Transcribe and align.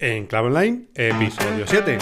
en 0.00 0.26
Clave 0.26 0.48
Online, 0.48 0.86
episodio 0.94 1.66
7. 1.66 1.98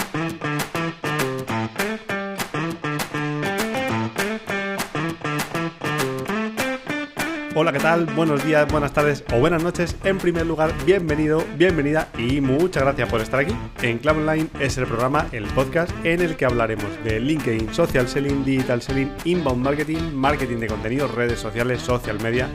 Hola, 7.55 7.73
¿qué 7.73 7.79
tal? 7.79 8.05
Buenos 8.05 8.45
días, 8.45 8.71
buenas 8.71 8.93
tardes 8.93 9.25
o 9.33 9.39
buenas 9.39 9.61
noches. 9.61 9.97
En 10.05 10.17
primer 10.17 10.45
lugar, 10.45 10.73
bienvenido, 10.85 11.43
bienvenida 11.57 12.07
y 12.17 12.39
muchas 12.39 12.83
gracias 12.83 13.09
por 13.09 13.19
estar 13.19 13.41
aquí. 13.41 13.53
En 13.81 13.97
Clave 13.97 14.21
Online 14.21 14.47
es 14.61 14.77
el 14.77 14.87
programa, 14.87 15.27
el 15.33 15.43
podcast 15.47 15.91
en 16.05 16.21
el 16.21 16.37
que 16.37 16.45
hablaremos 16.45 17.03
de 17.03 17.19
LinkedIn, 17.19 17.73
social 17.73 18.07
selling, 18.07 18.45
digital 18.45 18.81
selling, 18.81 19.11
inbound 19.25 19.61
marketing, 19.61 20.13
marketing 20.13 20.59
de 20.59 20.67
contenido, 20.67 21.09
redes 21.09 21.39
sociales, 21.39 21.81
social 21.81 22.17
media 22.21 22.47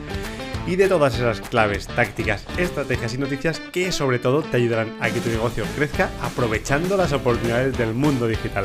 y 0.67 0.77
de 0.77 0.89
todas 0.89 1.15
esas 1.15 1.41
claves, 1.41 1.87
tácticas, 1.89 2.47
estrategias 2.57 3.15
y 3.15 3.19
noticias 3.19 3.61
que 3.61 3.93
sobre 3.93 4.19
todo 4.19 4.43
te 4.43 4.57
ayudarán 4.57 4.97
a 5.01 5.11
que 5.11 5.21
tu 5.21 5.29
negocio 5.29 5.65
crezca 5.77 6.11
aprovechando 6.23 6.97
las 6.97 7.13
oportunidades 7.13 7.77
del 7.77 7.95
mundo 7.95 8.27
digital. 8.27 8.65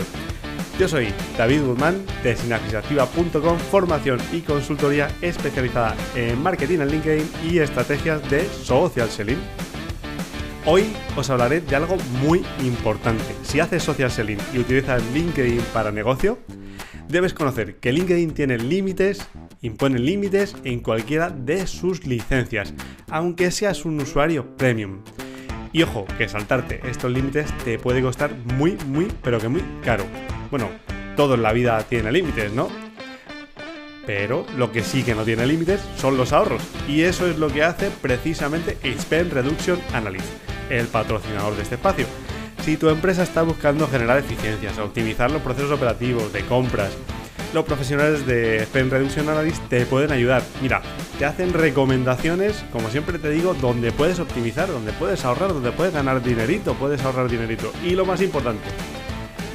Yo 0.80 0.88
soy 0.88 1.14
David 1.38 1.64
Guzmán 1.64 2.06
de 2.24 2.38
sinapsisactiva.com, 2.38 3.58
formación 3.58 4.20
y 4.32 4.40
consultoría 4.42 5.10
especializada 5.22 5.94
en 6.16 6.42
marketing 6.42 6.80
en 6.80 6.88
LinkedIn 6.88 7.30
y 7.44 7.60
estrategias 7.60 8.28
de 8.30 8.46
social 8.46 9.10
selling. 9.10 9.40
Hoy 10.66 10.86
os 11.18 11.30
hablaré 11.30 11.60
de 11.60 11.76
algo 11.76 11.98
muy 12.22 12.46
importante. 12.64 13.36
Si 13.44 13.60
haces 13.60 13.84
social 13.84 14.10
selling 14.10 14.40
y 14.54 14.60
utilizas 14.60 15.04
LinkedIn 15.14 15.62
para 15.74 15.92
negocio, 15.92 16.38
debes 17.10 17.34
conocer 17.34 17.76
que 17.78 17.92
LinkedIn 17.92 18.34
tiene 18.34 18.58
límites 18.58 19.28
impone 19.62 20.00
límites 20.00 20.56
en 20.64 20.80
cualquiera 20.80 21.30
de 21.30 21.68
sus 21.68 22.06
licencias, 22.06 22.74
aunque 23.10 23.52
seas 23.52 23.84
un 23.86 24.00
usuario 24.00 24.56
premium. 24.56 25.02
Y 25.74 25.84
ojo, 25.84 26.06
que 26.18 26.30
saltarte 26.30 26.82
estos 26.90 27.12
límites 27.12 27.52
te 27.64 27.78
puede 27.78 28.02
costar 28.02 28.34
muy, 28.56 28.78
muy, 28.88 29.08
pero 29.22 29.40
que 29.40 29.50
muy 29.50 29.64
caro. 29.84 30.06
Bueno, 30.50 30.70
todo 31.16 31.36
en 31.36 31.44
la 31.44 31.54
vida 31.54 31.84
tiene 31.84 32.12
límites, 32.12 32.54
¿no? 32.54 32.70
Pero 34.06 34.46
lo 34.58 34.72
que 34.72 34.84
sí 34.84 35.04
que 35.04 35.14
no 35.14 35.24
tiene 35.24 35.46
límites 35.46 35.82
son 35.98 36.18
los 36.18 36.34
ahorros. 36.34 36.64
Y 36.88 37.02
eso 37.02 37.28
es 37.28 37.38
lo 37.38 37.50
que 37.50 37.64
hace 37.64 37.92
precisamente 38.02 38.78
Spend 39.00 39.34
Reduction 39.34 39.80
Analyst, 39.94 40.26
el 40.72 40.88
patrocinador 40.88 41.56
de 41.56 41.64
este 41.64 41.76
espacio. 41.76 42.08
Si 42.62 42.78
tu 42.78 42.90
empresa 42.90 43.24
está 43.24 43.42
buscando 43.42 43.88
generar 43.88 44.18
eficiencias, 44.20 44.78
optimizar 44.78 45.32
los 45.32 45.42
procesos 45.42 45.72
operativos 45.72 46.32
de 46.34 46.44
compras, 46.46 46.92
los 47.54 47.66
profesionales 47.66 48.28
de 48.28 48.64
Spend 48.66 48.92
Reduction 48.92 49.30
Analyst 49.30 49.64
te 49.70 49.86
pueden 49.86 50.12
ayudar. 50.12 50.44
Mira, 50.62 50.82
te 51.18 51.26
hacen 51.26 51.54
recomendaciones, 51.54 52.64
como 52.72 52.90
siempre 52.90 53.18
te 53.18 53.30
digo, 53.30 53.56
donde 53.56 53.92
puedes 53.92 54.20
optimizar, 54.20 54.68
donde 54.68 54.92
puedes 54.92 55.26
ahorrar, 55.26 55.54
donde 55.54 55.72
puedes 55.72 55.94
ganar 55.94 56.22
dinerito, 56.22 56.76
puedes 56.76 57.02
ahorrar 57.02 57.30
dinerito. 57.30 57.72
Y 57.84 57.92
lo 57.92 58.06
más 58.06 58.22
importante, 58.22 58.64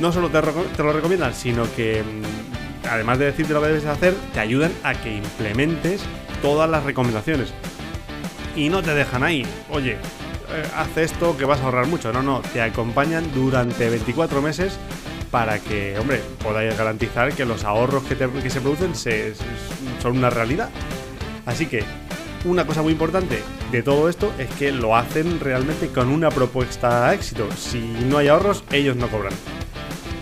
no 0.00 0.10
solo 0.10 0.28
te, 0.28 0.82
lo 0.82 0.92
recomiendan, 0.92 1.34
sino 1.34 1.64
que 1.76 2.02
mm, 2.02 2.86
además 2.88 3.18
de 3.18 3.26
decirte 3.26 3.52
lo 3.52 3.60
que 3.60 3.68
debes 3.68 3.86
hacer, 3.86 4.14
te 4.32 4.40
ayudan 4.40 4.72
a 4.82 4.94
que 4.94 5.14
implementes 5.14 6.02
todas 6.42 6.68
las 6.68 6.82
recomendaciones. 6.82 7.52
Y 8.56 8.70
no 8.70 8.82
te 8.82 8.94
dejan 8.94 9.22
ahí, 9.22 9.46
oye, 9.70 9.98
haz 10.76 10.96
esto 10.96 11.36
que 11.36 11.44
vas 11.44 11.60
a 11.60 11.64
ahorrar 11.64 11.86
mucho. 11.86 12.12
No, 12.12 12.22
no, 12.22 12.40
te 12.40 12.60
acompañan 12.60 13.32
durante 13.34 13.88
24 13.88 14.42
meses 14.42 14.78
para 15.30 15.58
que, 15.58 15.98
hombre, 15.98 16.20
podáis 16.42 16.76
garantizar 16.76 17.32
que 17.32 17.44
los 17.44 17.64
ahorros 17.64 18.04
que, 18.04 18.50
se 18.50 18.60
producen 18.60 18.94
son 18.94 20.16
una 20.16 20.30
realidad. 20.30 20.70
Así 21.46 21.66
que, 21.66 21.84
una 22.44 22.66
cosa 22.66 22.82
muy 22.82 22.92
importante 22.92 23.42
de 23.72 23.82
todo 23.82 24.08
esto 24.08 24.32
es 24.38 24.48
que 24.50 24.70
lo 24.70 24.96
hacen 24.96 25.40
realmente 25.40 25.88
con 25.88 26.08
una 26.08 26.30
propuesta 26.30 27.08
a 27.08 27.14
éxito. 27.14 27.48
Si 27.56 27.80
no 27.80 28.18
hay 28.18 28.28
ahorros, 28.28 28.64
ellos 28.70 28.96
no 28.96 29.08
cobran. 29.08 29.32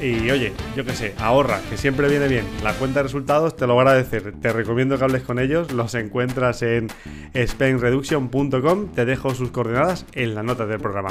Y 0.03 0.29
oye, 0.33 0.53
yo 0.77 0.85
qué 0.85 0.95
sé, 0.95 1.15
ahorra, 1.19 1.61
que 1.71 1.77
siempre 1.77 2.09
viene 2.09 2.27
bien. 2.27 2.45
La 2.65 2.75
cuenta 2.75 2.99
de 2.99 3.05
resultados 3.05 3.55
te 3.55 3.69
lo 3.69 3.77
va 3.77 3.83
a 3.83 3.85
agradecer. 3.87 4.33
Te 4.41 4.53
recomiendo 4.53 4.99
que 4.99 5.05
hables 5.05 5.23
con 5.23 5.39
ellos. 5.39 5.71
Los 5.71 5.95
encuentras 5.95 6.63
en 6.63 6.89
spendreduction.com. 7.37 8.89
Te 8.89 9.05
dejo 9.05 9.33
sus 9.33 9.53
coordenadas 9.53 10.05
en 10.13 10.35
la 10.35 10.43
nota 10.43 10.67
del 10.67 10.81
programa. 10.81 11.11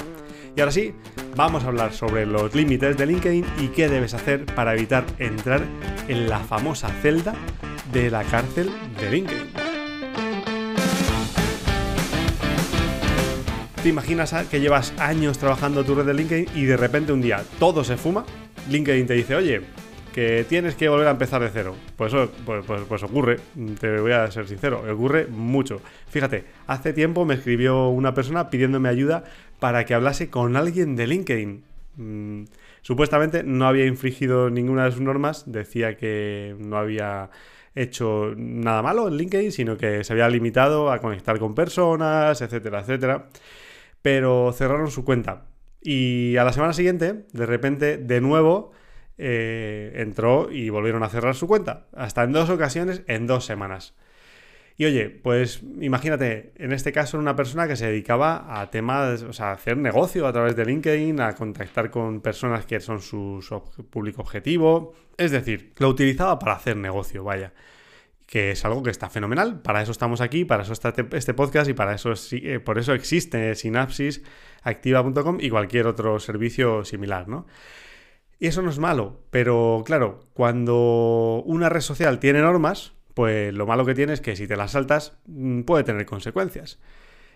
Y 0.57 0.59
ahora 0.59 0.73
sí, 0.73 0.93
vamos 1.37 1.63
a 1.63 1.67
hablar 1.67 1.93
sobre 1.93 2.25
los 2.25 2.53
límites 2.53 2.97
de 2.97 3.05
LinkedIn 3.05 3.45
y 3.59 3.67
qué 3.69 3.87
debes 3.87 4.13
hacer 4.13 4.45
para 4.45 4.73
evitar 4.73 5.05
entrar 5.19 5.61
en 6.09 6.27
la 6.27 6.39
famosa 6.39 6.89
celda 7.01 7.33
de 7.93 8.11
la 8.11 8.23
cárcel 8.25 8.69
de 8.99 9.09
LinkedIn. 9.09 9.71
¿Te 13.81 13.89
imaginas 13.89 14.35
que 14.51 14.59
llevas 14.59 14.93
años 14.99 15.37
trabajando 15.37 15.85
tu 15.85 15.95
red 15.95 16.05
de 16.05 16.13
LinkedIn 16.13 16.49
y 16.53 16.65
de 16.65 16.75
repente 16.75 17.13
un 17.13 17.21
día 17.21 17.43
todo 17.57 17.85
se 17.85 17.95
fuma? 17.95 18.25
LinkedIn 18.69 19.07
te 19.07 19.13
dice, 19.13 19.35
oye, 19.35 19.61
que 20.13 20.45
tienes 20.47 20.75
que 20.75 20.89
volver 20.89 21.07
a 21.07 21.11
empezar 21.11 21.41
de 21.41 21.49
cero. 21.49 21.75
Pues, 21.95 22.13
pues, 22.45 22.65
pues, 22.65 22.81
pues, 22.87 23.03
ocurre, 23.03 23.37
te 23.79 23.99
voy 23.99 24.11
a 24.11 24.29
ser 24.31 24.47
sincero, 24.47 24.83
ocurre 24.91 25.27
mucho. 25.27 25.81
Fíjate, 26.09 26.45
hace 26.67 26.93
tiempo 26.93 27.25
me 27.25 27.35
escribió 27.35 27.87
una 27.89 28.13
persona 28.13 28.49
pidiéndome 28.49 28.89
ayuda 28.89 29.23
para 29.59 29.85
que 29.85 29.93
hablase 29.93 30.29
con 30.29 30.55
alguien 30.55 30.95
de 30.95 31.07
LinkedIn. 31.07 31.63
Mm, 31.97 32.43
supuestamente 32.81 33.43
no 33.43 33.67
había 33.67 33.85
infringido 33.85 34.49
ninguna 34.49 34.85
de 34.85 34.91
sus 34.91 35.01
normas, 35.01 35.43
decía 35.51 35.97
que 35.97 36.55
no 36.59 36.77
había 36.77 37.29
hecho 37.75 38.33
nada 38.35 38.81
malo 38.81 39.07
en 39.07 39.15
LinkedIn, 39.15 39.51
sino 39.51 39.77
que 39.77 40.03
se 40.03 40.13
había 40.13 40.27
limitado 40.29 40.91
a 40.91 40.99
conectar 40.99 41.39
con 41.39 41.55
personas, 41.55 42.41
etcétera, 42.41 42.81
etcétera. 42.81 43.29
Pero 44.01 44.51
cerraron 44.51 44.91
su 44.91 45.05
cuenta. 45.05 45.50
Y 45.81 46.37
a 46.37 46.43
la 46.43 46.53
semana 46.53 46.73
siguiente, 46.73 47.25
de 47.31 47.45
repente, 47.45 47.97
de 47.97 48.21
nuevo, 48.21 48.71
eh, 49.17 49.93
entró 49.95 50.51
y 50.51 50.69
volvieron 50.69 51.03
a 51.03 51.09
cerrar 51.09 51.35
su 51.35 51.47
cuenta. 51.47 51.87
Hasta 51.93 52.23
en 52.23 52.31
dos 52.31 52.49
ocasiones 52.49 53.03
en 53.07 53.27
dos 53.27 53.45
semanas. 53.45 53.95
Y 54.77 54.85
oye, 54.85 55.09
pues 55.09 55.61
imagínate, 55.79 56.53
en 56.55 56.71
este 56.71 56.91
caso 56.91 57.17
era 57.17 57.21
una 57.21 57.35
persona 57.35 57.67
que 57.67 57.75
se 57.75 57.87
dedicaba 57.87 58.61
a 58.61 58.71
temas, 58.71 59.21
o 59.23 59.33
sea, 59.33 59.49
a 59.49 59.51
hacer 59.53 59.77
negocio 59.77 60.25
a 60.25 60.33
través 60.33 60.55
de 60.55 60.65
LinkedIn, 60.65 61.19
a 61.19 61.35
contactar 61.35 61.91
con 61.91 62.21
personas 62.21 62.65
que 62.65 62.79
son 62.79 63.01
su 63.01 63.43
público 63.89 64.21
objetivo. 64.21 64.93
Es 65.17 65.31
decir, 65.31 65.73
lo 65.77 65.89
utilizaba 65.89 66.39
para 66.39 66.53
hacer 66.53 66.77
negocio, 66.77 67.23
vaya. 67.23 67.53
Que 68.31 68.51
es 68.51 68.63
algo 68.63 68.81
que 68.81 68.91
está 68.91 69.09
fenomenal. 69.09 69.61
Para 69.61 69.81
eso 69.81 69.91
estamos 69.91 70.21
aquí, 70.21 70.45
para 70.45 70.63
eso 70.63 70.71
está 70.71 70.93
este 71.11 71.33
podcast 71.33 71.69
y 71.69 71.73
para 71.73 71.93
eso, 71.93 72.13
eh, 72.31 72.61
por 72.61 72.79
eso 72.79 72.93
existe 72.93 73.53
Synapsis 73.55 74.23
activa.com 74.63 75.39
y 75.41 75.49
cualquier 75.49 75.85
otro 75.85 76.17
servicio 76.17 76.85
similar, 76.85 77.27
¿no? 77.27 77.45
Y 78.39 78.47
eso 78.47 78.61
no 78.61 78.69
es 78.69 78.79
malo, 78.79 79.19
pero 79.31 79.83
claro, 79.85 80.21
cuando 80.33 81.43
una 81.45 81.67
red 81.67 81.81
social 81.81 82.19
tiene 82.19 82.39
normas, 82.39 82.93
pues 83.15 83.53
lo 83.53 83.67
malo 83.67 83.85
que 83.85 83.95
tiene 83.95 84.13
es 84.13 84.21
que 84.21 84.37
si 84.37 84.47
te 84.47 84.55
las 84.55 84.71
saltas 84.71 85.17
mm, 85.25 85.63
puede 85.63 85.83
tener 85.83 86.05
consecuencias. 86.05 86.79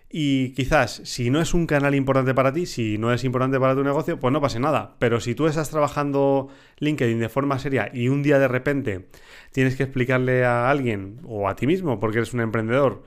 Y 0.09 0.53
quizás 0.53 1.01
si 1.03 1.29
no 1.29 1.41
es 1.41 1.53
un 1.53 1.67
canal 1.67 1.95
importante 1.95 2.33
para 2.33 2.53
ti, 2.53 2.65
si 2.65 2.97
no 2.97 3.11
es 3.11 3.23
importante 3.23 3.59
para 3.59 3.75
tu 3.75 3.83
negocio, 3.83 4.19
pues 4.19 4.31
no 4.31 4.41
pase 4.41 4.59
nada. 4.59 4.95
Pero 4.99 5.19
si 5.19 5.35
tú 5.35 5.47
estás 5.47 5.69
trabajando 5.69 6.49
LinkedIn 6.79 7.19
de 7.19 7.29
forma 7.29 7.59
seria 7.59 7.89
y 7.93 8.07
un 8.07 8.23
día 8.23 8.39
de 8.39 8.47
repente 8.47 9.09
tienes 9.51 9.75
que 9.75 9.83
explicarle 9.83 10.45
a 10.45 10.69
alguien 10.69 11.19
o 11.25 11.49
a 11.49 11.55
ti 11.55 11.67
mismo, 11.67 11.99
porque 11.99 12.19
eres 12.19 12.33
un 12.33 12.41
emprendedor, 12.41 13.03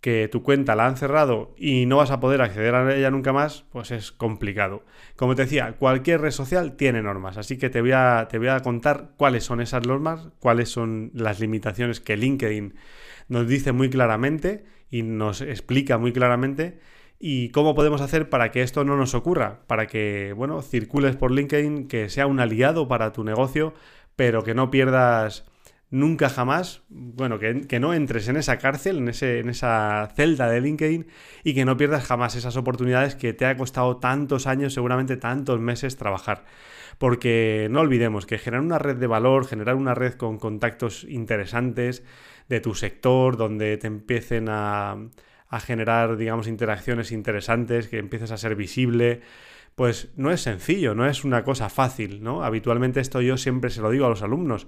que 0.00 0.28
tu 0.28 0.42
cuenta 0.42 0.74
la 0.74 0.86
han 0.86 0.96
cerrado 0.96 1.54
y 1.56 1.86
no 1.86 1.98
vas 1.98 2.10
a 2.10 2.20
poder 2.20 2.40
acceder 2.40 2.74
a 2.74 2.94
ella 2.94 3.10
nunca 3.10 3.32
más, 3.32 3.64
pues 3.70 3.90
es 3.90 4.12
complicado. 4.12 4.84
Como 5.16 5.34
te 5.34 5.42
decía, 5.42 5.74
cualquier 5.78 6.22
red 6.22 6.30
social 6.30 6.76
tiene 6.76 7.02
normas, 7.02 7.36
así 7.36 7.58
que 7.58 7.70
te 7.70 7.80
voy 7.80 7.92
a, 7.92 8.26
te 8.30 8.38
voy 8.38 8.48
a 8.48 8.60
contar 8.60 9.10
cuáles 9.16 9.44
son 9.44 9.60
esas 9.60 9.86
normas, 9.86 10.28
cuáles 10.38 10.70
son 10.70 11.10
las 11.14 11.38
limitaciones 11.40 12.00
que 12.00 12.16
LinkedIn 12.16 12.74
nos 13.30 13.48
dice 13.48 13.72
muy 13.72 13.88
claramente 13.88 14.64
y 14.90 15.02
nos 15.02 15.40
explica 15.40 15.96
muy 15.96 16.12
claramente 16.12 16.80
y 17.18 17.50
cómo 17.50 17.74
podemos 17.74 18.00
hacer 18.00 18.28
para 18.28 18.50
que 18.50 18.62
esto 18.62 18.84
no 18.84 18.96
nos 18.96 19.14
ocurra, 19.14 19.60
para 19.66 19.86
que, 19.86 20.32
bueno, 20.36 20.62
circules 20.62 21.16
por 21.16 21.30
LinkedIn, 21.30 21.86
que 21.86 22.08
sea 22.08 22.26
un 22.26 22.40
aliado 22.40 22.88
para 22.88 23.12
tu 23.12 23.22
negocio, 23.22 23.72
pero 24.16 24.42
que 24.42 24.54
no 24.54 24.70
pierdas 24.70 25.44
nunca 25.90 26.28
jamás, 26.28 26.82
bueno, 26.88 27.38
que, 27.38 27.80
no 27.80 27.94
entres 27.94 28.28
en 28.28 28.36
esa 28.36 28.58
cárcel, 28.58 28.98
en, 28.98 29.08
ese, 29.08 29.40
en 29.40 29.48
esa 29.48 30.08
celda 30.16 30.48
de 30.48 30.60
LinkedIn 30.60 31.06
y 31.44 31.54
que 31.54 31.64
no 31.64 31.76
pierdas 31.76 32.04
jamás 32.04 32.36
esas 32.36 32.56
oportunidades 32.56 33.14
que 33.14 33.32
te 33.32 33.46
ha 33.46 33.56
costado 33.56 33.98
tantos 33.98 34.46
años, 34.46 34.74
seguramente 34.74 35.16
tantos 35.16 35.60
meses 35.60 35.96
trabajar. 35.96 36.44
Porque 36.98 37.68
no 37.70 37.80
olvidemos 37.80 38.26
que 38.26 38.38
generar 38.38 38.64
una 38.64 38.78
red 38.78 38.96
de 38.96 39.06
valor, 39.06 39.46
generar 39.46 39.74
una 39.74 39.94
red 39.94 40.14
con 40.14 40.38
contactos 40.38 41.04
interesantes 41.04 42.04
de 42.50 42.60
tu 42.60 42.74
sector, 42.74 43.36
donde 43.36 43.78
te 43.78 43.86
empiecen 43.86 44.48
a, 44.50 44.96
a 45.48 45.60
generar, 45.60 46.16
digamos, 46.16 46.48
interacciones 46.48 47.12
interesantes, 47.12 47.86
que 47.88 47.98
empieces 47.98 48.32
a 48.32 48.36
ser 48.36 48.56
visible, 48.56 49.20
pues 49.76 50.10
no 50.16 50.32
es 50.32 50.42
sencillo, 50.42 50.96
no 50.96 51.06
es 51.06 51.24
una 51.24 51.44
cosa 51.44 51.68
fácil, 51.68 52.24
¿no? 52.24 52.42
Habitualmente 52.42 52.98
esto 53.00 53.20
yo 53.22 53.36
siempre 53.36 53.70
se 53.70 53.80
lo 53.80 53.90
digo 53.90 54.06
a 54.06 54.10
los 54.10 54.22
alumnos. 54.22 54.66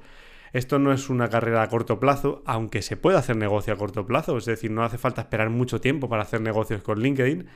Esto 0.53 0.79
no 0.79 0.93
es 0.93 1.11
una 1.11 1.29
carrera 1.29 1.63
a 1.63 1.69
corto 1.69 1.99
plazo, 1.99 2.43
aunque 2.47 2.83
se 2.83 2.97
puede 2.97 3.19
hacer 3.19 3.37
negocio 3.37 3.75
a 3.75 3.77
corto 3.77 4.07
plazo, 4.07 4.37
es 4.39 4.45
decir, 4.45 4.71
no 4.71 4.85
hace 4.85 4.97
falta 4.97 5.23
esperar 5.23 5.51
mucho 5.51 5.81
tiempo 5.81 6.09
para 6.09 6.23
hacer 6.23 6.41
negocios 6.41 6.83
con 6.83 7.01
LinkedIn. 7.01 7.49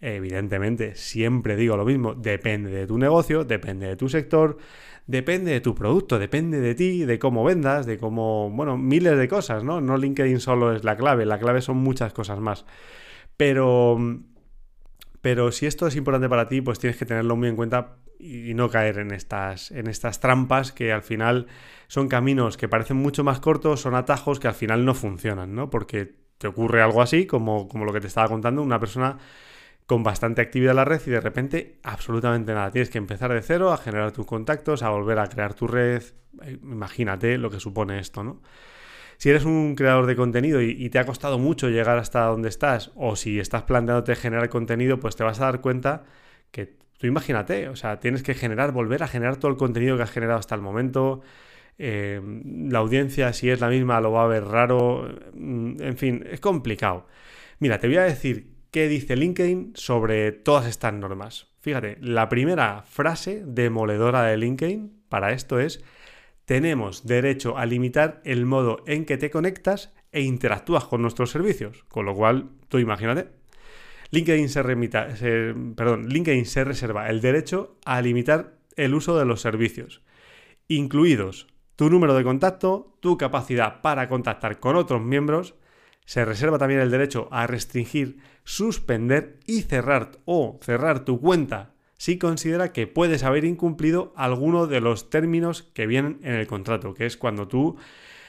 Evidentemente, 0.00 0.94
siempre 0.94 1.56
digo 1.56 1.78
lo 1.78 1.86
mismo, 1.86 2.14
depende 2.14 2.70
de 2.70 2.86
tu 2.86 2.98
negocio, 2.98 3.44
depende 3.44 3.86
de 3.86 3.96
tu 3.96 4.10
sector, 4.10 4.58
depende 5.06 5.52
de 5.52 5.60
tu 5.60 5.74
producto, 5.74 6.18
depende 6.18 6.60
de 6.60 6.74
ti, 6.74 7.04
de 7.04 7.18
cómo 7.18 7.44
vendas, 7.44 7.86
de 7.86 7.98
cómo, 7.98 8.50
bueno, 8.50 8.76
miles 8.78 9.18
de 9.18 9.28
cosas, 9.28 9.64
¿no? 9.64 9.80
No 9.80 9.96
LinkedIn 9.96 10.40
solo 10.40 10.74
es 10.74 10.84
la 10.84 10.96
clave, 10.96 11.26
la 11.26 11.38
clave 11.38 11.60
son 11.60 11.78
muchas 11.78 12.12
cosas 12.12 12.40
más. 12.40 12.64
Pero, 13.36 13.98
pero 15.20 15.52
si 15.52 15.66
esto 15.66 15.86
es 15.86 15.96
importante 15.96 16.28
para 16.28 16.48
ti, 16.48 16.60
pues 16.60 16.78
tienes 16.78 16.96
que 16.96 17.06
tenerlo 17.06 17.36
muy 17.36 17.48
en 17.48 17.56
cuenta 17.56 17.96
y 18.18 18.54
no 18.54 18.70
caer 18.70 18.98
en 18.98 19.10
estas, 19.10 19.70
en 19.70 19.88
estas 19.88 20.20
trampas 20.20 20.72
que 20.72 20.92
al 20.92 21.02
final 21.02 21.46
son 21.88 22.08
caminos 22.08 22.56
que 22.56 22.68
parecen 22.68 22.96
mucho 22.96 23.24
más 23.24 23.40
cortos, 23.40 23.80
son 23.80 23.94
atajos 23.94 24.40
que 24.40 24.48
al 24.48 24.54
final 24.54 24.84
no 24.84 24.94
funcionan, 24.94 25.54
¿no? 25.54 25.68
Porque 25.68 26.14
te 26.38 26.46
ocurre 26.46 26.82
algo 26.82 27.02
así, 27.02 27.26
como, 27.26 27.68
como 27.68 27.84
lo 27.84 27.92
que 27.92 28.00
te 28.00 28.06
estaba 28.06 28.28
contando, 28.28 28.62
una 28.62 28.80
persona 28.80 29.18
con 29.86 30.02
bastante 30.02 30.40
actividad 30.40 30.72
en 30.72 30.76
la 30.76 30.84
red 30.84 31.00
y 31.06 31.10
de 31.10 31.20
repente 31.20 31.78
absolutamente 31.82 32.54
nada. 32.54 32.70
Tienes 32.70 32.90
que 32.90 32.98
empezar 32.98 33.32
de 33.32 33.42
cero 33.42 33.72
a 33.72 33.76
generar 33.76 34.12
tus 34.12 34.26
contactos, 34.26 34.82
a 34.82 34.90
volver 34.90 35.18
a 35.18 35.28
crear 35.28 35.54
tu 35.54 35.66
red. 35.66 36.02
Eh, 36.42 36.58
imagínate 36.62 37.38
lo 37.38 37.50
que 37.50 37.60
supone 37.60 37.98
esto, 37.98 38.24
¿no? 38.24 38.40
Si 39.16 39.30
eres 39.30 39.44
un 39.44 39.74
creador 39.76 40.06
de 40.06 40.16
contenido 40.16 40.60
y, 40.60 40.90
te 40.90 40.98
ha 40.98 41.06
costado 41.06 41.38
mucho 41.38 41.68
llegar 41.68 41.98
hasta 41.98 42.24
donde 42.26 42.48
estás, 42.48 42.90
o 42.96 43.14
si 43.16 43.38
estás 43.38 43.62
planteándote 43.62 44.16
generar 44.16 44.48
contenido, 44.48 44.98
pues 44.98 45.14
te 45.16 45.22
vas 45.22 45.40
a 45.40 45.44
dar 45.44 45.60
cuenta 45.60 46.04
que 46.50 46.66
tú 46.98 47.06
imagínate, 47.06 47.68
o 47.68 47.76
sea, 47.76 48.00
tienes 48.00 48.22
que 48.22 48.34
generar, 48.34 48.72
volver 48.72 49.02
a 49.04 49.08
generar 49.08 49.36
todo 49.36 49.50
el 49.50 49.56
contenido 49.56 49.96
que 49.96 50.02
has 50.02 50.10
generado 50.10 50.40
hasta 50.40 50.54
el 50.56 50.62
momento. 50.62 51.22
Eh, 51.78 52.20
la 52.68 52.80
audiencia, 52.80 53.32
si 53.32 53.50
es 53.50 53.60
la 53.60 53.68
misma, 53.68 54.00
lo 54.00 54.12
va 54.12 54.24
a 54.24 54.26
ver 54.26 54.44
raro. 54.44 55.08
Mm, 55.34 55.82
en 55.82 55.96
fin, 55.96 56.24
es 56.30 56.40
complicado. 56.40 57.06
Mira, 57.60 57.78
te 57.78 57.86
voy 57.86 57.98
a 57.98 58.02
decir 58.04 58.53
qué 58.74 58.88
dice 58.88 59.14
LinkedIn 59.14 59.74
sobre 59.76 60.32
todas 60.32 60.66
estas 60.66 60.92
normas. 60.92 61.46
Fíjate, 61.60 61.96
la 62.00 62.28
primera 62.28 62.82
frase 62.82 63.44
demoledora 63.46 64.24
de 64.24 64.36
LinkedIn 64.36 65.04
para 65.08 65.30
esto 65.30 65.60
es, 65.60 65.84
tenemos 66.44 67.06
derecho 67.06 67.56
a 67.56 67.66
limitar 67.66 68.20
el 68.24 68.46
modo 68.46 68.82
en 68.88 69.04
que 69.04 69.16
te 69.16 69.30
conectas 69.30 69.94
e 70.10 70.22
interactúas 70.22 70.86
con 70.86 71.02
nuestros 71.02 71.30
servicios. 71.30 71.84
Con 71.84 72.04
lo 72.04 72.16
cual, 72.16 72.50
tú 72.68 72.80
imagínate, 72.80 73.28
LinkedIn 74.10 74.48
se, 74.48 74.64
remita, 74.64 75.06
perdón, 75.76 76.08
LinkedIn 76.08 76.44
se 76.44 76.64
reserva 76.64 77.08
el 77.10 77.20
derecho 77.20 77.78
a 77.84 78.02
limitar 78.02 78.56
el 78.74 78.92
uso 78.92 79.16
de 79.16 79.24
los 79.24 79.40
servicios, 79.40 80.02
incluidos 80.66 81.46
tu 81.76 81.90
número 81.90 82.12
de 82.14 82.24
contacto, 82.24 82.98
tu 82.98 83.18
capacidad 83.18 83.82
para 83.82 84.08
contactar 84.08 84.58
con 84.58 84.74
otros 84.74 85.00
miembros, 85.00 85.54
se 86.06 86.24
reserva 86.24 86.58
también 86.58 86.80
el 86.80 86.90
derecho 86.90 87.28
a 87.30 87.46
restringir, 87.46 88.18
suspender 88.44 89.38
y 89.46 89.62
cerrar 89.62 90.12
o 90.24 90.58
cerrar 90.62 91.04
tu 91.04 91.20
cuenta 91.20 91.74
si 91.96 92.18
considera 92.18 92.72
que 92.72 92.86
puedes 92.86 93.24
haber 93.24 93.44
incumplido 93.44 94.12
alguno 94.16 94.66
de 94.66 94.80
los 94.80 95.08
términos 95.10 95.62
que 95.62 95.86
vienen 95.86 96.18
en 96.22 96.34
el 96.34 96.46
contrato, 96.46 96.92
que 96.92 97.06
es 97.06 97.16
cuando 97.16 97.48
tú 97.48 97.76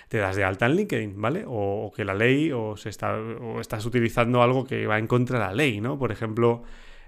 te 0.08 0.18
das 0.18 0.36
de 0.36 0.44
alta 0.44 0.66
en 0.68 0.76
LinkedIn, 0.76 1.20
¿vale? 1.20 1.44
O, 1.48 1.92
que 1.94 2.06
la 2.06 2.14
ley 2.14 2.52
o, 2.52 2.78
se 2.78 2.90
está, 2.90 3.18
o 3.18 3.60
estás 3.60 3.86
utilizando 3.86 4.42
algo 4.42 4.66
que 4.66 4.88
va 4.88 5.00
en 5.00 5.08
contra 5.08 5.40
de 5.40 5.46
la 5.46 5.54
ley, 5.54 5.82
¿no? 5.82 5.98
Por 5.98 6.12
ejemplo, 6.12 6.64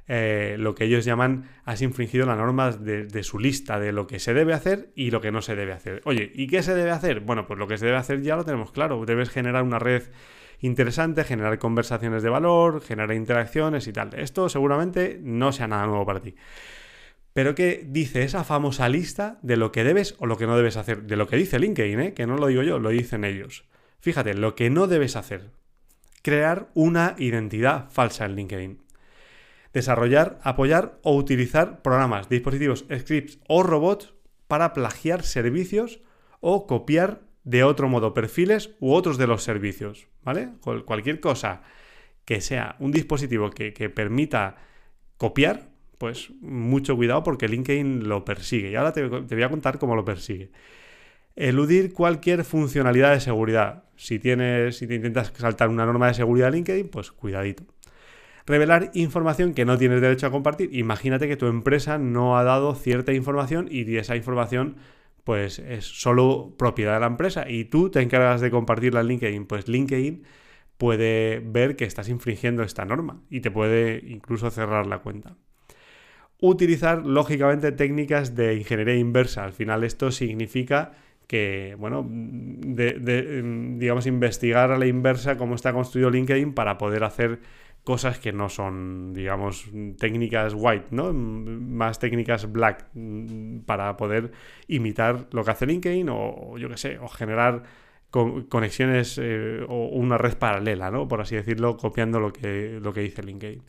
eh, 0.08 0.56
lo 0.60 0.76
que 0.76 0.86
ellos 0.86 1.06
llaman 1.06 1.50
has 1.64 1.82
infringido 1.82 2.26
las 2.26 2.38
normas 2.38 2.84
de, 2.84 3.06
de, 3.06 3.24
su 3.24 3.40
lista 3.40 3.80
de 3.80 3.92
lo 3.92 4.08
que 4.08 4.20
se 4.20 4.34
debe 4.34 4.54
hacer 4.54 4.90
y 4.96 5.12
lo 5.12 5.22
que 5.22 5.32
no 5.32 5.42
se 5.42 5.56
debe 5.56 5.74
hacer. 5.74 6.02
Oye, 6.06 6.32
¿y 6.34 6.48
qué 6.48 6.64
se 6.64 6.74
debe 6.74 6.92
hacer? 6.92 7.20
Bueno, 7.20 7.46
pues 7.46 7.60
lo 7.60 7.68
que 7.68 7.78
se 7.78 7.86
debe 7.86 7.98
hacer 7.98 8.22
ya 8.24 8.36
lo 8.36 8.44
tenemos 8.44 8.72
claro. 8.72 9.06
Debes 9.06 9.30
generar 9.30 9.64
una 9.64 9.80
red 9.80 10.04
interesante, 10.60 11.24
generar 11.24 11.60
conversaciones 11.60 12.24
de 12.24 12.30
valor, 12.30 12.82
generar 12.82 13.16
interacciones 13.16 13.88
y 13.88 13.94
tal. 13.94 14.14
Esto 14.16 14.50
seguramente 14.50 15.20
no 15.22 15.52
sea 15.52 15.68
nada 15.68 15.86
nuevo 15.86 16.06
para 16.06 16.22
ti. 16.22 16.36
Pero 17.34 17.54
¿qué 17.54 17.86
dice 17.86 18.24
esa 18.24 18.44
famosa 18.44 18.90
lista 18.90 19.38
de 19.44 19.58
lo 19.58 19.72
que 19.72 19.84
debes 19.84 20.16
o 20.18 20.26
lo 20.26 20.38
que 20.38 20.48
no 20.48 20.58
debes 20.58 20.76
hacer? 20.76 21.04
De 21.04 21.16
lo 21.16 21.28
que 21.28 21.36
dice 21.36 21.60
LinkedIn, 21.60 22.00
¿eh? 22.00 22.14
que 22.16 22.26
no 22.26 22.38
lo 22.38 22.48
digo 22.48 22.64
yo, 22.64 22.80
lo 22.80 22.90
dicen 22.90 23.24
ellos. 23.24 23.66
Fíjate, 24.00 24.34
lo 24.34 24.56
que 24.56 24.72
no 24.72 24.88
debes 24.88 25.16
hacer. 25.16 25.52
Crear 26.24 26.70
una 26.74 27.14
identidad 27.20 27.92
falsa 27.92 28.26
en 28.26 28.36
LinkedIn. 28.36 28.82
Desarrollar, 29.72 30.40
apoyar 30.42 30.98
o 31.04 31.16
utilizar 31.16 31.84
programas, 31.84 32.28
dispositivos, 32.28 32.86
scripts 32.92 33.38
o 33.48 33.62
robots 33.62 34.16
para 34.48 34.74
plagiar 34.74 35.22
servicios 35.22 36.00
o 36.40 36.66
copiar 36.66 37.27
de 37.48 37.64
otro 37.64 37.88
modo 37.88 38.14
perfiles 38.14 38.72
u 38.82 38.92
otros 38.92 39.18
de 39.18 39.26
los 39.26 39.42
servicios, 39.42 40.10
¿vale? 40.22 40.50
Cualquier 40.86 41.22
cosa 41.22 41.62
que 42.26 42.42
sea 42.42 42.76
un 42.80 42.92
dispositivo 42.92 43.50
que, 43.52 43.72
permita 43.90 44.58
copiar, 45.16 45.70
pues 45.98 46.30
mucho 46.42 46.98
cuidado 46.98 47.24
porque 47.24 47.48
LinkedIn 47.48 48.10
lo 48.10 48.26
persigue. 48.26 48.72
Y 48.72 48.76
ahora 48.76 48.92
te, 48.92 49.08
voy 49.08 49.44
a 49.44 49.50
contar 49.50 49.80
cómo 49.80 49.96
lo 49.96 50.04
persigue. 50.04 50.52
Eludir 51.38 51.94
cualquier 51.94 52.44
funcionalidad 52.44 53.14
de 53.14 53.22
seguridad. 53.22 53.86
Si 53.96 54.20
tienes, 54.20 54.76
si 54.76 54.86
te 54.86 54.96
intentas 54.96 55.32
saltar 55.38 55.70
una 55.70 55.86
norma 55.86 56.08
de 56.08 56.16
seguridad 56.16 56.48
de 56.48 56.58
LinkedIn, 56.58 56.90
pues 56.90 57.14
cuidadito. 57.14 57.64
Revelar 58.46 58.92
información 58.94 59.54
que 59.54 59.64
no 59.64 59.78
tienes 59.78 60.02
derecho 60.02 60.28
a 60.28 60.32
compartir. 60.32 60.76
Imagínate 60.76 61.30
que 61.30 61.38
tu 61.38 61.48
empresa 61.48 61.98
no 61.98 62.38
ha 62.38 62.44
dado 62.44 62.76
cierta 62.76 63.14
información 63.14 63.70
y 63.72 63.96
esa 63.96 64.18
información 64.18 64.76
pues 65.28 65.60
es 65.60 65.84
solo 65.84 66.54
propiedad 66.58 66.94
de 66.94 67.02
la 67.02 67.08
empresa 67.08 67.50
y 67.50 67.66
tú 67.66 67.90
te 67.90 68.02
encargas 68.02 68.40
de 68.40 68.50
compartirla 68.50 69.02
en 69.02 69.08
LinkedIn, 69.08 69.46
pues 69.46 69.68
LinkedIn 69.68 70.24
puede 70.78 71.42
ver 71.44 71.76
que 71.76 71.84
estás 71.84 72.08
infringiendo 72.08 72.64
esta 72.64 72.86
norma 72.86 73.20
y 73.30 73.42
te 73.42 73.52
puede 73.52 74.02
incluso 74.08 74.50
cerrar 74.52 74.88
la 74.88 75.00
cuenta. 75.00 75.36
Utilizar, 76.40 77.06
lógicamente, 77.06 77.74
técnicas 77.74 78.36
de 78.36 78.56
ingeniería 78.56 78.96
inversa. 78.96 79.44
Al 79.44 79.52
final 79.52 79.84
esto 79.84 80.12
significa 80.12 80.94
que, 81.28 81.76
bueno, 81.78 82.10
digamos, 82.10 84.08
investigar 84.08 84.72
a 84.72 84.78
la 84.78 84.86
inversa 84.86 85.38
cómo 85.38 85.56
está 85.56 85.74
construido 85.74 86.10
LinkedIn 86.10 86.54
para 86.54 86.78
poder 86.78 87.04
hacer 87.04 87.40
cosas 87.88 88.20
que 88.20 88.34
no 88.34 88.50
son, 88.50 89.14
digamos, 89.14 89.70
técnicas 89.98 90.54
white, 90.54 90.88
¿no? 90.92 91.14
Más 91.14 92.00
técnicas 92.00 92.52
black 92.52 92.90
mm, 92.94 93.60
para 93.60 93.96
poder 93.96 94.34
imitar 94.68 95.30
lo 95.32 95.46
que 95.46 95.52
hace 95.52 95.66
LinkedIn 95.66 96.10
o, 96.10 96.58
yo 96.58 96.68
qué 96.68 96.76
sé, 96.76 97.00
o 97.00 97.08
generar 97.08 97.64
conexiones 98.12 99.18
eh, 99.24 99.66
o 99.70 99.88
una 99.88 100.18
red 100.18 100.38
paralela, 100.38 100.92
¿no? 100.92 101.08
Por 101.08 101.22
así 101.22 101.38
decirlo, 101.38 101.78
copiando 101.78 102.20
lo 102.20 102.34
que, 102.34 102.78
lo 102.82 102.92
que 102.92 103.00
dice 103.00 103.24
LinkedIn. 103.24 103.64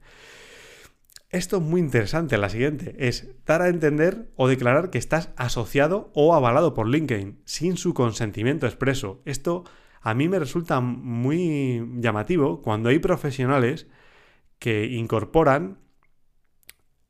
Esto 1.31 1.59
es 1.59 1.63
muy 1.63 1.81
interesante, 1.81 2.39
la 2.39 2.49
siguiente, 2.49 2.97
es 2.99 3.37
dar 3.47 3.63
a 3.63 3.69
entender 3.69 4.31
o 4.35 4.49
declarar 4.49 4.91
que 4.91 4.99
estás 4.99 5.33
asociado 5.37 6.11
o 6.13 6.35
avalado 6.35 6.75
por 6.75 6.89
LinkedIn 6.89 7.39
sin 7.45 7.77
su 7.77 7.95
consentimiento 7.95 8.67
expreso. 8.67 9.23
Esto 9.27 9.63
a 10.01 10.13
mí 10.15 10.29
me 10.29 10.41
resulta 10.41 10.81
muy 10.81 11.89
llamativo 11.99 12.63
cuando 12.63 12.89
hay 12.89 12.99
profesionales 12.99 13.87
que 14.59 14.87
incorporan 14.87 15.79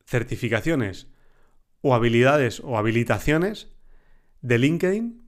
certificaciones 0.05 1.07
o 1.81 1.93
habilidades 1.95 2.61
o 2.61 2.77
habilitaciones 2.77 3.71
de 4.41 4.57
LinkedIn 4.57 5.21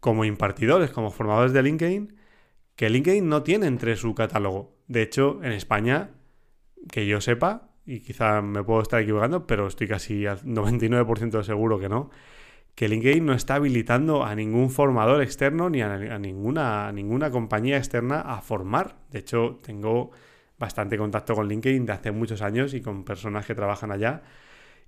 como 0.00 0.24
impartidores, 0.24 0.90
como 0.90 1.10
formadores 1.10 1.52
de 1.52 1.62
LinkedIn, 1.62 2.16
que 2.76 2.90
LinkedIn 2.90 3.28
no 3.28 3.42
tiene 3.42 3.66
entre 3.66 3.96
su 3.96 4.14
catálogo. 4.14 4.76
De 4.86 5.02
hecho, 5.02 5.40
en 5.42 5.52
España, 5.52 6.10
que 6.90 7.06
yo 7.06 7.20
sepa, 7.20 7.70
y 7.84 8.00
quizá 8.00 8.42
me 8.42 8.62
puedo 8.62 8.82
estar 8.82 9.00
equivocando, 9.00 9.46
pero 9.46 9.66
estoy 9.66 9.88
casi 9.88 10.26
al 10.26 10.42
99% 10.42 11.42
seguro 11.42 11.78
que 11.78 11.88
no, 11.88 12.10
que 12.74 12.88
LinkedIn 12.88 13.24
no 13.24 13.32
está 13.32 13.54
habilitando 13.54 14.22
a 14.22 14.34
ningún 14.34 14.70
formador 14.70 15.22
externo 15.22 15.70
ni 15.70 15.80
a, 15.80 16.18
ninguna, 16.18 16.88
a 16.88 16.92
ninguna 16.92 17.30
compañía 17.30 17.78
externa 17.78 18.20
a 18.20 18.42
formar. 18.42 18.96
De 19.10 19.20
hecho, 19.20 19.58
tengo 19.62 20.10
bastante 20.58 20.96
contacto 20.96 21.34
con 21.34 21.48
LinkedIn 21.48 21.86
de 21.86 21.92
hace 21.92 22.10
muchos 22.10 22.42
años 22.42 22.74
y 22.74 22.80
con 22.80 23.04
personas 23.04 23.46
que 23.46 23.54
trabajan 23.54 23.90
allá 23.92 24.22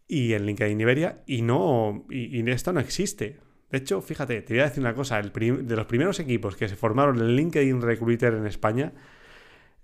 y 0.07 0.33
en 0.33 0.47
LinkedIn 0.47 0.81
Iberia 0.81 1.23
y 1.27 1.43
no 1.43 2.07
y, 2.11 2.49
esto 2.51 2.73
no 2.73 2.81
existe. 2.81 3.39
De 3.71 3.79
hecho, 3.79 4.01
fíjate, 4.01 4.41
te 4.41 4.55
voy 4.55 4.61
a 4.61 4.65
decir 4.65 4.81
una 4.81 4.95
cosa, 4.95 5.19
el 5.19 5.31
de 5.31 5.77
los 5.77 5.87
primeros 5.87 6.19
equipos 6.21 6.57
que 6.57 6.69
se 6.69 6.77
formaron 6.77 7.19
en 7.19 7.37
LinkedIn 7.37 7.83
Recruiter 7.83 8.33
en 8.33 8.47
España 8.47 8.93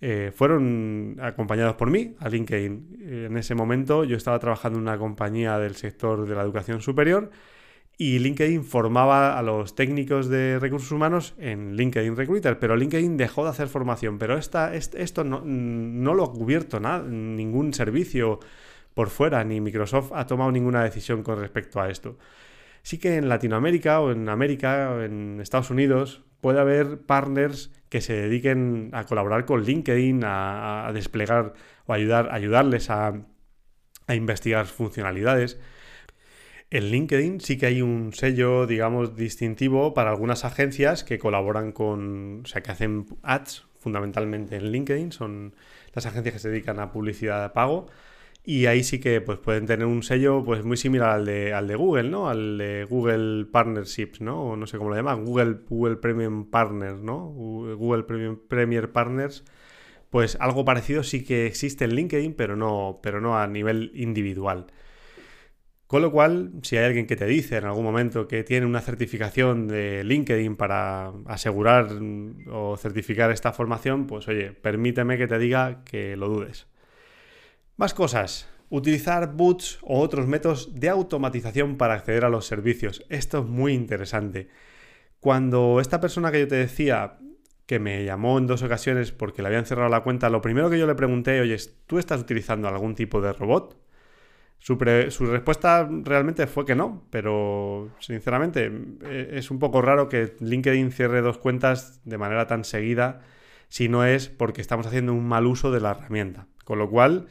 eh, 0.00 0.32
fueron 0.34 1.18
acompañados 1.20 1.76
por 1.76 1.90
mí 1.90 2.14
a 2.18 2.28
LinkedIn. 2.28 3.26
En 3.26 3.36
ese 3.36 3.54
momento 3.54 4.04
yo 4.04 4.16
estaba 4.16 4.38
trabajando 4.38 4.78
en 4.78 4.82
una 4.82 4.98
compañía 4.98 5.58
del 5.58 5.76
sector 5.76 6.26
de 6.26 6.34
la 6.34 6.42
educación 6.42 6.80
superior 6.80 7.30
y 7.96 8.18
LinkedIn 8.18 8.64
formaba 8.64 9.38
a 9.38 9.42
los 9.42 9.74
técnicos 9.74 10.28
de 10.28 10.58
recursos 10.58 10.90
humanos 10.90 11.34
en 11.38 11.76
LinkedIn 11.76 12.16
Recruiter, 12.16 12.58
pero 12.58 12.76
LinkedIn 12.76 13.16
dejó 13.16 13.44
de 13.44 13.50
hacer 13.50 13.68
formación. 13.68 14.18
Pero 14.18 14.36
esta, 14.36 14.74
esto 14.74 15.24
no, 15.24 15.42
no, 15.44 16.14
lo 16.14 16.24
ha 16.24 16.32
cubierto 16.32 16.80
nada, 16.80 17.04
ningún 17.04 17.72
servicio 17.72 18.40
por 18.94 19.10
fuera, 19.10 19.44
ni 19.44 19.60
Microsoft 19.60 20.12
ha 20.14 20.26
tomado 20.26 20.50
ninguna 20.52 20.82
decisión 20.82 21.22
con 21.22 21.38
respecto 21.38 21.80
a 21.80 21.88
esto. 21.88 22.18
Sí 22.82 22.98
que 22.98 23.16
en 23.16 23.28
Latinoamérica 23.28 24.00
o 24.00 24.12
en 24.12 24.28
América 24.28 24.90
o 24.92 25.02
en 25.02 25.40
Estados 25.40 25.70
Unidos 25.70 26.22
puede 26.40 26.60
haber 26.60 27.00
partners 27.02 27.72
que 27.88 28.00
se 28.00 28.14
dediquen 28.14 28.90
a 28.92 29.04
colaborar 29.04 29.46
con 29.46 29.64
LinkedIn, 29.64 30.22
a, 30.24 30.90
desplegar 30.92 31.54
o 31.86 31.92
ayudar, 31.92 32.28
ayudarles 32.32 32.90
a 32.90 33.14
a 34.06 34.14
investigar 34.14 34.66
funcionalidades. 34.66 35.58
En 36.71 36.90
LinkedIn 36.90 37.40
sí 37.40 37.56
que 37.56 37.66
hay 37.66 37.83
un 37.83 38.12
sello, 38.12 38.66
digamos, 38.66 39.16
distintivo 39.16 39.94
para 39.94 40.11
algunas 40.11 40.44
agencias 40.44 41.04
que 41.04 41.18
colaboran 41.18 41.73
con, 41.73 42.42
o 42.44 42.47
sea, 42.47 42.62
que 42.62 42.73
hacen 42.73 43.06
ads 43.23 43.66
fundamentalmente 43.78 44.56
en 44.56 44.73
LinkedIn, 44.73 45.12
son 45.12 45.54
las 45.92 46.06
agencias 46.06 46.33
que 46.35 46.38
se 46.40 46.49
dedican 46.50 46.80
a 46.80 46.90
publicidad 46.90 47.42
de 47.42 47.50
pago. 47.50 47.87
Y 48.47 48.66
ahí 48.66 48.85
sí 48.85 49.00
que 49.00 49.21
pues, 49.23 49.38
pueden 49.38 49.66
tener 49.66 49.87
un 49.87 50.02
sello 50.02 50.44
pues, 50.44 50.64
muy 50.64 50.76
similar 50.76 51.11
al 51.11 51.25
de, 51.25 51.54
al 51.54 51.66
de 51.66 51.76
Google, 51.76 52.11
¿no? 52.11 52.28
Al 52.28 52.59
de 52.59 52.85
Google 52.85 53.47
Partnerships, 53.47 54.21
¿no? 54.21 54.42
O 54.50 54.56
no 54.56 54.66
sé 54.66 54.76
cómo 54.76 54.90
lo 54.90 54.97
llaman, 54.97 55.25
Google, 55.25 55.61
Google 55.68 55.97
Premium 55.97 56.50
Partners, 56.50 57.00
¿no? 57.00 57.28
Google 57.28 58.02
Premium 58.02 58.38
Premier 58.49 58.92
Partners. 58.92 59.44
Pues 60.11 60.37
algo 60.40 60.64
parecido 60.64 61.02
sí 61.02 61.25
que 61.25 61.47
existe 61.47 61.85
en 61.87 61.94
LinkedIn, 61.94 62.35
pero 62.35 62.54
no, 62.54 63.00
pero 63.02 63.21
no 63.21 63.38
a 63.38 63.47
nivel 63.47 63.90
individual. 63.94 64.66
Con 65.94 66.02
lo 66.02 66.10
cual, 66.10 66.50
si 66.62 66.76
hay 66.76 66.86
alguien 66.86 67.06
que 67.06 67.14
te 67.14 67.24
dice 67.24 67.56
en 67.56 67.66
algún 67.66 67.84
momento 67.84 68.26
que 68.26 68.42
tiene 68.42 68.66
una 68.66 68.80
certificación 68.80 69.68
de 69.68 70.02
LinkedIn 70.02 70.56
para 70.56 71.12
asegurar 71.26 71.86
o 72.50 72.76
certificar 72.76 73.30
esta 73.30 73.52
formación, 73.52 74.08
pues 74.08 74.26
oye, 74.26 74.50
permíteme 74.50 75.16
que 75.16 75.28
te 75.28 75.38
diga 75.38 75.84
que 75.84 76.16
lo 76.16 76.28
dudes. 76.28 76.66
Más 77.76 77.94
cosas. 77.94 78.48
Utilizar 78.70 79.34
boots 79.34 79.78
o 79.82 80.00
otros 80.00 80.26
métodos 80.26 80.74
de 80.74 80.88
automatización 80.88 81.76
para 81.76 81.94
acceder 81.94 82.24
a 82.24 82.28
los 82.28 82.44
servicios. 82.44 83.06
Esto 83.08 83.38
es 83.38 83.44
muy 83.44 83.72
interesante. 83.72 84.48
Cuando 85.20 85.78
esta 85.78 86.00
persona 86.00 86.32
que 86.32 86.40
yo 86.40 86.48
te 86.48 86.56
decía 86.56 87.18
que 87.66 87.78
me 87.78 88.04
llamó 88.04 88.38
en 88.38 88.48
dos 88.48 88.64
ocasiones 88.64 89.12
porque 89.12 89.42
le 89.42 89.46
habían 89.46 89.64
cerrado 89.64 89.88
la 89.90 90.00
cuenta, 90.02 90.28
lo 90.28 90.40
primero 90.40 90.68
que 90.70 90.78
yo 90.80 90.88
le 90.88 90.96
pregunté, 90.96 91.40
oye, 91.40 91.56
¿tú 91.86 92.00
estás 92.00 92.20
utilizando 92.20 92.66
algún 92.66 92.96
tipo 92.96 93.20
de 93.20 93.32
robot? 93.32 93.83
Su, 94.64 94.76
respuesta 94.78 95.87
realmente 96.04 96.47
fue 96.47 96.64
que 96.64 96.75
no, 96.75 97.06
pero 97.11 97.90
sinceramente 97.99 98.73
e, 99.04 99.28
es 99.33 99.50
un 99.50 99.59
poco 99.59 99.83
raro 99.83 100.09
que 100.09 100.37
LinkedIn 100.40 100.90
cierre 100.90 101.21
dos 101.21 101.37
cuentas 101.37 102.00
de 102.06 102.16
manera 102.16 102.47
tan 102.47 102.64
seguida 102.64 103.21
si 103.68 103.90
no 103.90 104.06
es 104.06 104.30
porque 104.30 104.62
estamos 104.62 104.87
haciendo 104.87 105.12
un 105.12 105.28
mal 105.28 105.47
uso 105.47 105.71
de 105.71 105.80
la 105.80 105.90
herramienta. 105.90 106.47
Con 106.64 106.78
lo 106.78 106.88
cual, 106.88 107.26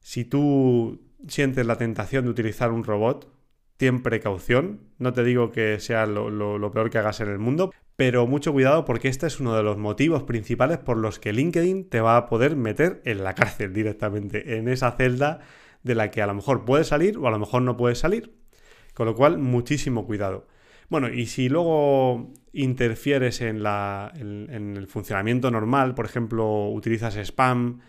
si 0.00 0.24
tú 0.24 1.06
sientes 1.28 1.64
la 1.66 1.78
tentación 1.78 2.24
de 2.24 2.32
utilizar 2.32 2.72
un 2.72 2.82
robot, 2.82 3.32
ten 3.76 4.02
precaución. 4.02 4.80
No 4.98 5.12
te 5.12 5.22
digo 5.22 5.52
que 5.52 5.78
sea 5.78 6.04
lo, 6.06 6.30
lo, 6.30 6.70
peor 6.72 6.90
que 6.90 6.98
hagas 6.98 7.20
en 7.20 7.28
el 7.28 7.38
mundo, 7.38 7.72
pero 7.94 8.26
mucho 8.26 8.52
cuidado 8.52 8.84
porque 8.84 9.06
este 9.06 9.28
es 9.28 9.38
uno 9.38 9.54
de 9.54 9.62
los 9.62 9.78
motivos 9.78 10.24
principales 10.24 10.78
por 10.78 10.96
los 10.96 11.20
que 11.20 11.32
LinkedIn 11.32 11.88
te 11.90 12.00
va 12.00 12.16
a 12.16 12.26
poder 12.26 12.56
meter 12.56 13.02
en 13.04 13.22
la 13.22 13.34
cárcel 13.36 13.72
directamente, 13.72 14.58
en 14.58 14.66
esa 14.66 14.90
celda 14.90 15.42
de 15.86 15.94
la 15.94 16.10
que 16.10 16.20
a 16.20 16.26
lo 16.26 16.34
mejor 16.34 16.64
puedes 16.64 16.88
salir 16.88 17.16
o 17.16 17.26
a 17.26 17.30
lo 17.30 17.38
mejor 17.38 17.62
no 17.62 17.76
puedes 17.76 17.98
salir. 17.98 18.34
Con 18.92 19.06
lo 19.06 19.14
cual, 19.14 19.38
muchísimo 19.38 20.06
cuidado. 20.06 20.46
Bueno, 20.88 21.08
y 21.08 21.26
si 21.26 21.48
luego 21.48 22.32
interfieres 22.52 23.40
en, 23.40 23.62
la, 23.62 24.12
en, 24.16 24.76
el 24.76 24.86
funcionamiento 24.86 25.50
normal, 25.50 25.94
por 25.94 26.04
ejemplo, 26.06 26.68
utilizas 26.68 27.16
spam 27.16 27.80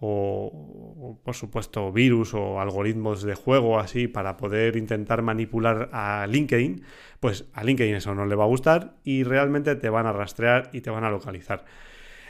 o, 0.00 1.20
por 1.24 1.34
supuesto 1.34 1.92
virus 1.92 2.34
o 2.34 2.60
algoritmos 2.60 3.22
de 3.22 3.34
juego 3.34 3.78
así 3.78 4.08
para 4.08 4.36
poder 4.36 4.76
intentar 4.76 5.22
manipular 5.22 5.90
a 5.92 6.26
LinkedIn, 6.28 6.82
pues 7.20 7.48
a 7.52 7.64
LinkedIn 7.64 7.94
eso 7.94 8.14
no 8.14 8.26
le 8.26 8.34
va 8.34 8.44
a 8.44 8.48
gustar 8.48 8.96
y 9.04 9.24
realmente 9.24 9.74
te 9.76 9.88
van 9.90 10.06
a 10.06 10.12
rastrear 10.12 10.70
y 10.72 10.80
te 10.80 10.90
van 10.90 11.04
a 11.04 11.10
localizar. 11.10 11.64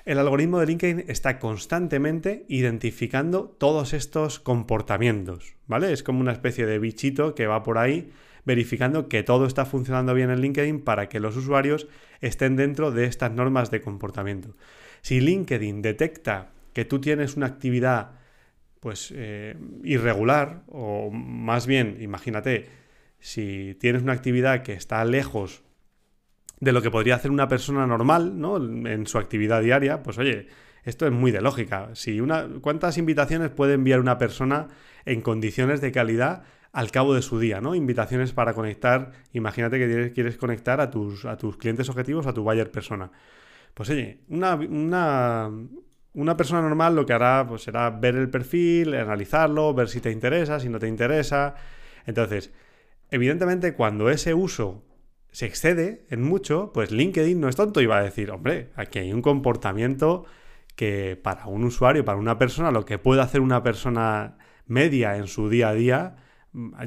El 0.04 0.18
algoritmo 0.18 0.58
de 0.58 0.66
LinkedIn 0.66 1.04
está 1.06 1.38
constantemente 1.38 2.44
identificando 2.48 3.44
todos 3.44 3.92
estos 3.92 4.40
comportamientos, 4.40 5.54
¿vale? 5.68 5.92
Es 5.92 6.02
como 6.02 6.20
una 6.20 6.32
especie 6.32 6.66
de 6.66 6.80
bichito 6.80 7.36
que 7.36 7.46
va 7.46 7.62
por 7.62 7.78
ahí 7.78 8.10
verificando 8.44 9.08
que 9.08 9.22
todo 9.22 9.46
está 9.46 9.64
funcionando 9.64 10.14
bien 10.14 10.30
en 10.30 10.40
LinkedIn 10.40 10.80
para 10.80 11.08
que 11.08 11.20
los 11.20 11.36
usuarios 11.36 11.86
estén 12.20 12.56
dentro 12.56 12.90
de 12.90 13.04
estas 13.04 13.30
normas 13.30 13.70
de 13.70 13.80
comportamiento. 13.80 14.56
Si 15.02 15.20
LinkedIn 15.20 15.82
detecta 15.82 16.50
que 16.72 16.84
tú 16.84 17.00
tienes 17.00 17.36
una 17.36 17.46
actividad 17.46 18.12
pues 18.80 19.12
eh, 19.14 19.56
irregular 19.84 20.62
o 20.66 21.10
más 21.12 21.68
bien, 21.68 21.98
imagínate, 22.00 22.66
si 23.20 23.76
tienes 23.78 24.02
una 24.02 24.14
actividad 24.14 24.64
que 24.64 24.72
está 24.72 25.04
lejos 25.04 25.62
de 26.62 26.70
lo 26.70 26.80
que 26.80 26.92
podría 26.92 27.16
hacer 27.16 27.32
una 27.32 27.48
persona 27.48 27.88
normal, 27.88 28.40
¿no? 28.40 28.56
En 28.56 29.08
su 29.08 29.18
actividad 29.18 29.62
diaria, 29.62 30.04
pues 30.04 30.16
oye, 30.18 30.46
esto 30.84 31.06
es 31.06 31.12
muy 31.12 31.32
de 31.32 31.40
lógica. 31.40 31.90
Si 31.94 32.20
una, 32.20 32.46
¿Cuántas 32.60 32.98
invitaciones 32.98 33.50
puede 33.50 33.74
enviar 33.74 33.98
una 33.98 34.16
persona 34.16 34.68
en 35.04 35.22
condiciones 35.22 35.80
de 35.80 35.90
calidad 35.90 36.44
al 36.70 36.92
cabo 36.92 37.14
de 37.14 37.22
su 37.22 37.40
día, 37.40 37.60
¿no? 37.60 37.74
Invitaciones 37.74 38.30
para 38.32 38.54
conectar, 38.54 39.10
imagínate 39.32 39.76
que 39.80 40.12
quieres 40.12 40.36
conectar 40.36 40.80
a 40.80 40.88
tus, 40.88 41.24
a 41.24 41.36
tus 41.36 41.56
clientes 41.56 41.88
objetivos, 41.88 42.28
a 42.28 42.32
tu 42.32 42.44
buyer 42.44 42.70
persona. 42.70 43.10
Pues 43.74 43.90
oye, 43.90 44.20
una, 44.28 44.54
una, 44.54 45.50
una 46.14 46.36
persona 46.36 46.62
normal 46.62 46.94
lo 46.94 47.04
que 47.04 47.12
hará 47.12 47.44
pues, 47.44 47.62
será 47.62 47.90
ver 47.90 48.14
el 48.14 48.30
perfil, 48.30 48.94
analizarlo, 48.94 49.74
ver 49.74 49.88
si 49.88 50.00
te 50.00 50.12
interesa, 50.12 50.60
si 50.60 50.68
no 50.68 50.78
te 50.78 50.86
interesa. 50.86 51.56
Entonces, 52.06 52.52
evidentemente, 53.10 53.74
cuando 53.74 54.10
ese 54.10 54.32
uso 54.32 54.84
se 55.32 55.46
excede 55.46 56.06
en 56.10 56.22
mucho, 56.22 56.72
pues 56.72 56.92
LinkedIn 56.92 57.40
no 57.40 57.48
es 57.48 57.56
tonto 57.56 57.80
y 57.80 57.86
va 57.86 57.98
a 57.98 58.02
decir, 58.02 58.30
hombre, 58.30 58.70
aquí 58.76 58.98
hay 58.98 59.12
un 59.12 59.22
comportamiento 59.22 60.24
que 60.76 61.18
para 61.20 61.46
un 61.46 61.64
usuario, 61.64 62.04
para 62.04 62.18
una 62.18 62.38
persona, 62.38 62.70
lo 62.70 62.84
que 62.84 62.98
puede 62.98 63.22
hacer 63.22 63.40
una 63.40 63.62
persona 63.62 64.36
media 64.66 65.16
en 65.16 65.26
su 65.26 65.48
día 65.48 65.70
a 65.70 65.74
día, 65.74 66.16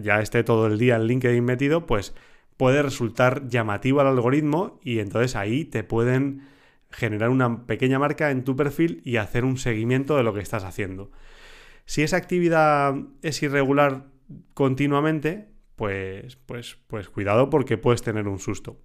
ya 0.02 0.22
esté 0.22 0.44
todo 0.44 0.68
el 0.68 0.78
día 0.78 0.96
en 0.96 1.08
LinkedIn 1.08 1.44
metido, 1.44 1.88
pues 1.88 2.14
puede 2.56 2.84
resultar 2.84 3.48
llamativo 3.48 4.00
al 4.00 4.08
algoritmo 4.08 4.80
y 4.84 5.00
entonces 5.00 5.36
ahí 5.36 5.66
te 5.66 5.84
pueden 5.84 6.44
generar 6.92 7.30
una 7.30 7.66
pequeña 7.66 8.00
marca 8.00 8.30
en 8.30 8.44
tu 8.44 8.56
perfil 8.56 9.02
y 9.04 9.18
hacer 9.18 9.44
un 9.44 9.58
seguimiento 9.58 10.18
de 10.18 10.24
lo 10.24 10.34
que 10.34 10.40
estás 10.40 10.64
haciendo. 10.64 11.12
Si 11.86 12.04
esa 12.04 12.18
actividad 12.18 12.96
es 13.24 13.42
irregular 13.44 14.06
continuamente, 14.54 15.50
pues, 15.76 16.38
pues, 16.38 16.78
pues 16.88 17.10
cuidado 17.10 17.50
porque 17.50 17.78
puedes 17.78 18.02
tener 18.02 18.28
un 18.28 18.40
susto. 18.40 18.78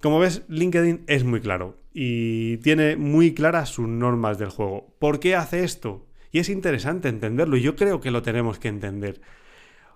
Como 0.00 0.20
ves, 0.20 0.42
LinkedIn 0.48 1.04
es 1.08 1.24
muy 1.24 1.40
claro 1.40 1.76
y 1.92 2.58
tiene 2.58 2.96
muy 2.96 3.34
claras 3.34 3.70
sus 3.70 3.88
normas 3.88 4.38
del 4.38 4.50
juego. 4.50 4.94
¿Por 4.98 5.18
qué 5.18 5.34
hace 5.34 5.64
esto? 5.64 6.06
Y 6.30 6.38
es 6.38 6.48
interesante 6.48 7.08
entenderlo 7.08 7.56
y 7.56 7.62
yo 7.62 7.74
creo 7.74 8.00
que 8.00 8.10
lo 8.10 8.22
tenemos 8.22 8.58
que 8.58 8.68
entender. 8.68 9.20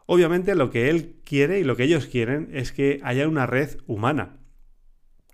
Obviamente 0.06 0.54
lo 0.56 0.70
que 0.70 0.90
él 0.90 1.16
quiere 1.24 1.60
y 1.60 1.64
lo 1.64 1.76
que 1.76 1.84
ellos 1.84 2.06
quieren 2.06 2.48
es 2.52 2.72
que 2.72 3.00
haya 3.04 3.28
una 3.28 3.46
red 3.46 3.78
humana. 3.86 4.38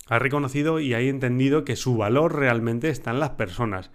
Ha 0.06 0.18
reconocido 0.18 0.80
y 0.80 0.94
ha 0.94 1.00
entendido 1.00 1.64
que 1.64 1.76
su 1.76 1.96
valor 1.96 2.36
realmente 2.36 2.90
está 2.90 3.10
en 3.10 3.20
las 3.20 3.30
personas. 3.30 3.90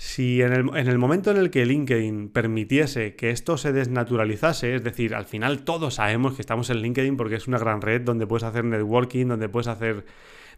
Si 0.00 0.42
en 0.42 0.52
el, 0.52 0.98
momento 0.98 1.32
en 1.32 1.38
el 1.38 1.50
que 1.50 1.66
LinkedIn 1.66 2.28
permitiese 2.28 3.16
que 3.16 3.30
esto 3.30 3.58
se 3.58 3.72
desnaturalizase, 3.72 4.76
es 4.76 4.84
decir, 4.84 5.12
al 5.12 5.24
final 5.24 5.64
todos 5.64 5.94
sabemos 5.94 6.36
que 6.36 6.40
estamos 6.40 6.70
en 6.70 6.82
LinkedIn 6.82 7.16
porque 7.16 7.34
es 7.34 7.48
una 7.48 7.58
gran 7.58 7.82
red 7.82 8.02
donde 8.02 8.24
puedes 8.24 8.44
hacer 8.44 8.64
networking, 8.64 9.26
donde 9.26 9.48
puedes 9.48 9.66
hacer 9.66 10.06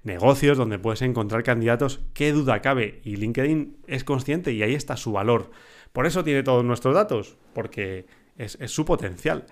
negocios, 0.04 0.58
donde 0.58 0.78
puedes 0.78 1.00
encontrar 1.00 1.42
candidatos, 1.42 2.00
qué 2.12 2.32
duda 2.32 2.60
cabe. 2.60 3.00
Y 3.02 3.16
LinkedIn 3.16 3.78
es 3.86 4.04
consciente 4.04 4.52
y 4.52 4.62
ahí 4.62 4.74
está 4.74 4.98
su 4.98 5.12
valor. 5.12 5.50
Por 5.94 6.04
eso 6.04 6.22
tiene 6.22 6.42
todos 6.42 6.62
nuestros 6.62 6.94
datos, 6.94 7.38
porque 7.54 8.04
es, 8.36 8.58
su 8.66 8.84
potencial. 8.84 9.46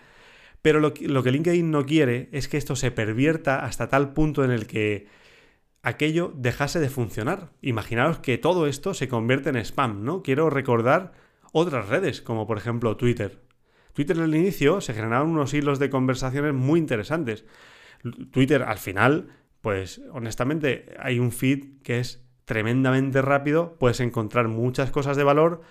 Pero 0.61 0.81
lo, 0.81 0.93
lo 1.01 1.23
que 1.23 1.33
LinkedIn 1.33 1.71
no 1.71 1.87
quiere 1.87 2.29
es 2.33 2.47
que 2.49 2.59
esto 2.59 2.77
se 2.77 2.91
pervierta 2.91 3.65
hasta 3.65 3.89
tal 3.89 4.13
punto 4.13 4.45
en 4.45 4.51
el 4.51 4.67
que 4.67 5.07
aquello 5.83 6.33
dejase 6.37 6.81
de 6.81 6.89
funcionar. 6.89 7.51
Imaginaos 7.63 8.19
que 8.19 8.39
todo 8.39 8.67
esto 8.67 8.95
se 8.95 9.09
convierte 9.09 9.51
en 9.51 9.57
spam, 9.57 10.05
¿no? 10.05 10.23
Quiero 10.23 10.51
recordar 10.51 11.13
otras 11.53 11.89
redes, 11.89 12.21
como 12.21 12.47
por 12.47 12.59
ejemplo 12.59 12.97
Twitter. 12.97 13.43
Twitter 13.93 14.17
en 14.17 14.25
el 14.25 14.35
inicio 14.35 14.81
se 14.81 14.95
generaron 14.95 15.31
unos 15.31 15.55
hilos 15.55 15.79
de 15.79 15.91
conversaciones 15.91 16.55
muy 16.55 16.79
interesantes. 16.79 17.45
Twitter 18.31 18.63
al 18.63 18.79
final, 18.79 19.29
pues 19.61 20.01
honestamente 20.13 20.95
hay 20.99 21.19
un 21.19 21.33
feed 21.33 21.83
que 21.83 21.99
es 21.99 22.25
tremendamente 22.45 23.23
rápido, 23.23 23.77
puedes 23.79 24.01
encontrar 24.01 24.49
muchas 24.49 24.91
cosas 24.91 25.17
de 25.17 25.25
valor, 25.25 25.63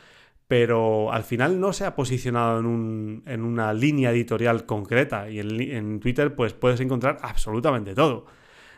pero 0.48 1.12
al 1.12 1.24
final 1.24 1.60
no 1.60 1.74
se 1.74 1.86
ha 1.86 1.96
posicionado 1.96 2.60
en, 2.60 3.42
una 3.44 3.74
línea 3.74 4.12
editorial 4.12 4.66
concreta 4.66 5.30
y 5.30 5.40
en, 5.40 5.62
en 5.62 6.00
Twitter 6.00 6.36
pues 6.36 6.54
puedes 6.54 6.80
encontrar 6.80 7.18
absolutamente 7.22 7.96
todo 7.96 8.26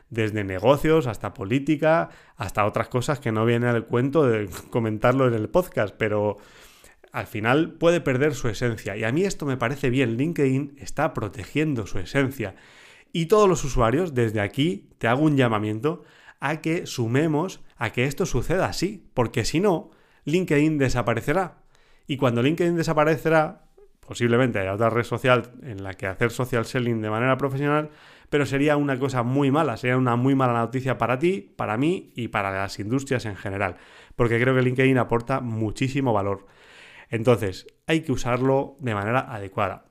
desde 0.10 0.44
negocios 0.44 1.08
hasta 1.08 1.34
política, 1.34 2.10
hasta 2.36 2.66
otras 2.66 2.90
cosas 2.90 3.20
que 3.20 3.32
no 3.32 3.46
viene 3.46 3.68
al 3.68 3.86
cuento 3.86 4.28
de 4.28 4.50
comentarlo 4.70 5.28
en 5.28 5.34
el 5.34 5.50
podcast, 5.50 5.96
pero 5.98 6.38
al 7.12 7.28
final 7.28 7.74
puede 7.74 8.02
perder 8.02 8.36
su 8.36 8.50
esencia. 8.50 8.96
Y 8.96 9.04
a 9.04 9.12
mí 9.12 9.24
esto 9.24 9.46
me 9.46 9.58
parece 9.58 9.90
bien, 9.90 10.18
LinkedIn 10.18 10.76
está 10.78 11.14
protegiendo 11.14 11.88
su 11.88 12.00
esencia. 12.00 12.56
Y 13.12 13.26
todos 13.26 13.50
los 13.50 13.64
usuarios, 13.64 14.14
desde 14.14 14.42
aquí, 14.42 14.90
te 15.00 15.08
hago 15.08 15.24
un 15.24 15.36
llamamiento 15.36 16.04
a 16.40 16.62
que 16.62 16.86
sumemos 16.86 17.62
a 17.78 17.92
que 17.92 18.06
esto 18.06 18.26
suceda 18.26 18.68
así, 18.68 19.10
porque 19.14 19.46
si 19.46 19.60
no, 19.60 19.92
LinkedIn 20.26 20.78
desaparecerá. 20.78 21.58
Y 22.08 22.18
cuando 22.18 22.44
LinkedIn 22.44 22.76
desaparecerá, 22.76 23.64
posiblemente 24.02 24.60
haya 24.60 24.74
otra 24.74 24.90
red 24.90 25.04
social 25.04 25.52
en 25.64 25.84
la 25.84 25.94
que 25.94 26.08
hacer 26.08 26.32
social 26.32 26.66
selling 26.66 27.02
de 27.02 27.10
manera 27.10 27.38
profesional, 27.38 27.90
pero 28.30 28.46
sería 28.46 28.78
una 28.78 28.98
cosa 29.00 29.24
muy 29.24 29.52
mala, 29.52 29.78
sería 29.78 29.98
una 29.98 30.16
muy 30.16 30.36
mala 30.36 30.54
noticia 30.54 30.98
para 30.98 31.20
ti, 31.20 31.54
para 31.56 31.78
mí 31.78 32.12
y 32.16 32.30
para 32.30 32.52
las 32.52 32.80
industrias 32.80 33.26
en 33.26 33.36
general, 33.36 33.78
porque 34.16 34.40
creo 34.40 34.56
que 34.56 34.62
LinkedIn 34.62 34.98
aporta 34.98 35.42
muchísimo 35.42 36.14
valor. 36.14 36.46
Entonces, 37.10 37.68
hay 37.88 38.02
que 38.02 38.12
usarlo 38.12 38.78
de 38.80 38.94
manera 38.94 39.20
adecuada. 39.34 39.90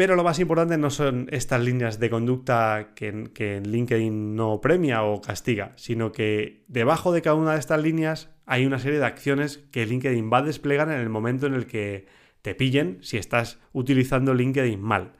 Pero 0.00 0.16
lo 0.16 0.24
más 0.24 0.38
importante 0.38 0.78
no 0.78 0.88
son 0.88 1.28
estas 1.30 1.60
líneas 1.60 2.00
de 2.00 2.08
conducta 2.08 2.92
que, 2.94 3.60
LinkedIn 3.62 4.34
no 4.34 4.60
premia 4.62 5.02
o 5.02 5.20
castiga, 5.20 5.72
sino 5.76 6.10
que 6.10 6.64
debajo 6.68 7.12
de 7.12 7.20
cada 7.20 7.36
una 7.36 7.52
de 7.52 7.58
estas 7.58 7.82
líneas 7.82 8.30
hay 8.46 8.64
una 8.64 8.78
serie 8.78 8.98
de 8.98 9.04
acciones 9.04 9.58
que 9.70 9.84
LinkedIn 9.84 10.30
va 10.32 10.38
a 10.38 10.42
desplegar 10.42 10.88
en 10.88 11.00
el 11.00 11.10
momento 11.10 11.46
en 11.46 11.52
el 11.52 11.66
que 11.66 12.06
te 12.40 12.54
pillen 12.54 12.98
si 13.02 13.18
estás 13.18 13.58
utilizando 13.74 14.32
LinkedIn 14.32 14.80
mal. 14.80 15.12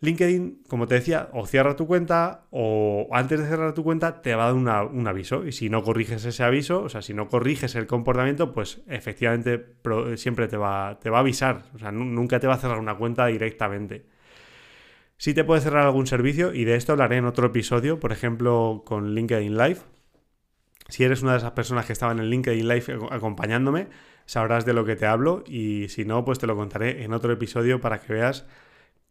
LinkedIn, 0.00 0.64
como 0.68 0.86
te 0.86 0.96
decía, 0.96 1.30
o 1.32 1.46
cierra 1.46 1.76
tu 1.76 1.86
cuenta 1.86 2.46
o 2.50 3.08
antes 3.12 3.40
de 3.40 3.46
cerrar 3.46 3.74
tu 3.74 3.82
cuenta 3.84 4.20
te 4.22 4.34
va 4.34 4.44
a 4.44 4.52
dar 4.52 4.86
un 4.86 5.08
aviso. 5.08 5.46
Y 5.46 5.52
si 5.52 5.70
no 5.70 5.82
corriges 5.82 6.24
ese 6.24 6.42
aviso, 6.42 6.82
o 6.82 6.88
sea, 6.88 7.02
si 7.02 7.14
no 7.14 7.28
corriges 7.28 7.74
el 7.74 7.86
comportamiento, 7.86 8.52
pues 8.52 8.82
efectivamente 8.86 9.76
siempre 10.16 10.48
te 10.48 10.56
va, 10.56 10.98
te 11.00 11.10
va 11.10 11.18
a 11.18 11.20
avisar. 11.20 11.64
O 11.74 11.78
sea, 11.78 11.90
nunca 11.92 12.38
te 12.40 12.46
va 12.46 12.54
a 12.54 12.58
cerrar 12.58 12.78
una 12.78 12.96
cuenta 12.96 13.26
directamente. 13.26 14.06
Sí 15.16 15.32
te 15.32 15.44
puede 15.44 15.60
cerrar 15.60 15.86
algún 15.86 16.06
servicio 16.06 16.52
y 16.52 16.64
de 16.64 16.74
esto 16.76 16.92
hablaré 16.92 17.16
en 17.16 17.24
otro 17.24 17.46
episodio, 17.46 18.00
por 18.00 18.12
ejemplo, 18.12 18.82
con 18.84 19.14
LinkedIn 19.14 19.56
Live. 19.56 19.78
Si 20.88 21.02
eres 21.04 21.22
una 21.22 21.32
de 21.32 21.38
esas 21.38 21.52
personas 21.52 21.86
que 21.86 21.94
estaban 21.94 22.18
en 22.18 22.26
LinkedIn 22.28 22.68
Live 22.68 22.98
acompañándome, 23.10 23.88
sabrás 24.26 24.66
de 24.66 24.74
lo 24.74 24.84
que 24.84 24.96
te 24.96 25.06
hablo 25.06 25.44
y 25.46 25.88
si 25.88 26.04
no, 26.04 26.24
pues 26.24 26.38
te 26.38 26.46
lo 26.46 26.56
contaré 26.56 27.04
en 27.04 27.14
otro 27.14 27.32
episodio 27.32 27.80
para 27.80 28.00
que 28.00 28.12
veas 28.12 28.46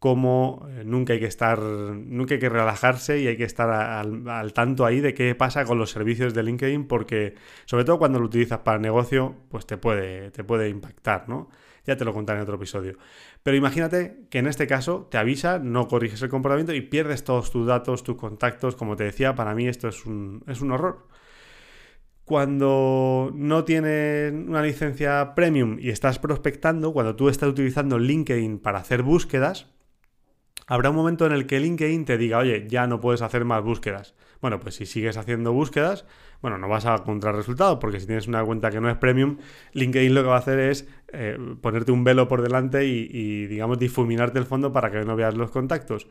cómo 0.04 0.68
eh, 0.68 0.82
nunca 0.84 1.14
hay 1.14 1.18
que 1.18 1.24
estar, 1.24 1.58
nunca 1.62 2.34
hay 2.34 2.38
que 2.38 2.50
relajarse 2.50 3.20
y 3.20 3.26
hay 3.26 3.38
que 3.38 3.44
estar 3.44 3.70
al, 3.70 4.52
tanto 4.52 4.84
ahí 4.84 5.00
de 5.00 5.14
qué 5.14 5.34
pasa 5.34 5.64
con 5.64 5.78
los 5.78 5.92
servicios 5.92 6.34
de 6.34 6.42
LinkedIn, 6.42 6.86
porque 6.86 7.36
sobre 7.64 7.86
todo 7.86 7.98
cuando 7.98 8.20
lo 8.20 8.26
utilizas 8.26 8.58
para 8.58 8.78
negocio, 8.78 9.34
pues 9.48 9.64
te 9.64 9.78
puede, 9.78 10.30
te 10.30 10.44
puede 10.44 10.68
impactar, 10.68 11.26
¿no? 11.26 11.48
Ya 11.86 11.96
te 11.96 12.04
lo 12.04 12.12
contaré 12.12 12.40
en 12.40 12.42
otro 12.42 12.56
episodio. 12.56 12.98
Pero 13.42 13.56
imagínate 13.56 14.26
que 14.28 14.40
en 14.40 14.46
este 14.46 14.66
caso 14.66 15.08
te 15.10 15.16
avisa, 15.16 15.58
no 15.58 15.88
corriges 15.88 16.20
el 16.20 16.28
comportamiento 16.28 16.74
y 16.74 16.82
pierdes 16.82 17.24
todos 17.24 17.50
tus 17.50 17.66
datos, 17.66 18.02
tus 18.02 18.16
contactos. 18.16 18.76
Como 18.76 18.96
te 18.96 19.04
decía, 19.04 19.34
para 19.34 19.54
mí 19.54 19.68
esto 19.68 19.88
es 19.88 20.04
un, 20.04 20.44
es 20.46 20.60
un 20.60 20.72
horror. 20.72 21.08
Cuando 22.26 23.32
no 23.34 23.64
tienes 23.64 24.34
una 24.34 24.60
licencia 24.60 25.34
premium 25.34 25.78
y 25.80 25.88
estás 25.88 26.18
prospectando, 26.18 26.92
cuando 26.92 27.16
tú 27.16 27.30
estás 27.30 27.48
utilizando 27.48 27.98
LinkedIn 27.98 28.58
para 28.58 28.80
hacer 28.80 29.02
búsquedas, 29.02 29.73
habrá 30.66 30.90
un 30.90 30.96
momento 30.96 31.26
en 31.26 31.32
el 31.32 31.46
que 31.46 31.60
LinkedIn 31.60 32.04
te 32.04 32.18
diga, 32.18 32.38
oye, 32.38 32.66
ya 32.68 32.86
no 32.86 33.00
puedes 33.00 33.22
hacer 33.22 33.44
más 33.44 33.62
búsquedas. 33.62 34.14
Bueno, 34.40 34.60
pues 34.60 34.74
si 34.74 34.86
sigues 34.86 35.16
haciendo 35.16 35.52
búsquedas, 35.52 36.04
bueno, 36.42 36.58
no 36.58 36.68
vas 36.68 36.84
a 36.86 36.96
encontrar 36.96 37.34
resultado, 37.34 37.78
porque 37.78 38.00
si 38.00 38.06
tienes 38.06 38.28
una 38.28 38.44
cuenta 38.44 38.70
que 38.70 38.80
no 38.80 38.90
es 38.90 38.96
premium, 38.96 39.38
LinkedIn 39.72 40.14
lo 40.14 40.22
que 40.22 40.28
va 40.28 40.36
a 40.36 40.40
hacer 40.40 40.58
es 40.58 40.86
eh, 41.12 41.38
ponerte 41.60 41.92
un 41.92 42.04
velo 42.04 42.28
por 42.28 42.42
delante 42.42 42.84
y, 42.84 43.46
digamos, 43.46 43.78
difuminarte 43.78 44.38
el 44.38 44.44
fondo 44.44 44.72
para 44.72 44.90
que 44.90 45.04
no 45.04 45.16
veas 45.16 45.34
los 45.34 45.50
contactos. 45.50 46.08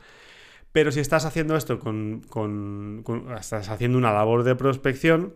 Pero 0.71 0.91
si 0.91 0.99
estás 0.99 1.25
haciendo 1.25 1.55
esto 1.55 1.79
con, 1.79 2.21
con 2.27 3.03
estás 3.39 3.69
haciendo 3.69 3.97
una 3.97 4.11
labor 4.11 4.43
de 4.43 4.55
prospección, 4.55 5.35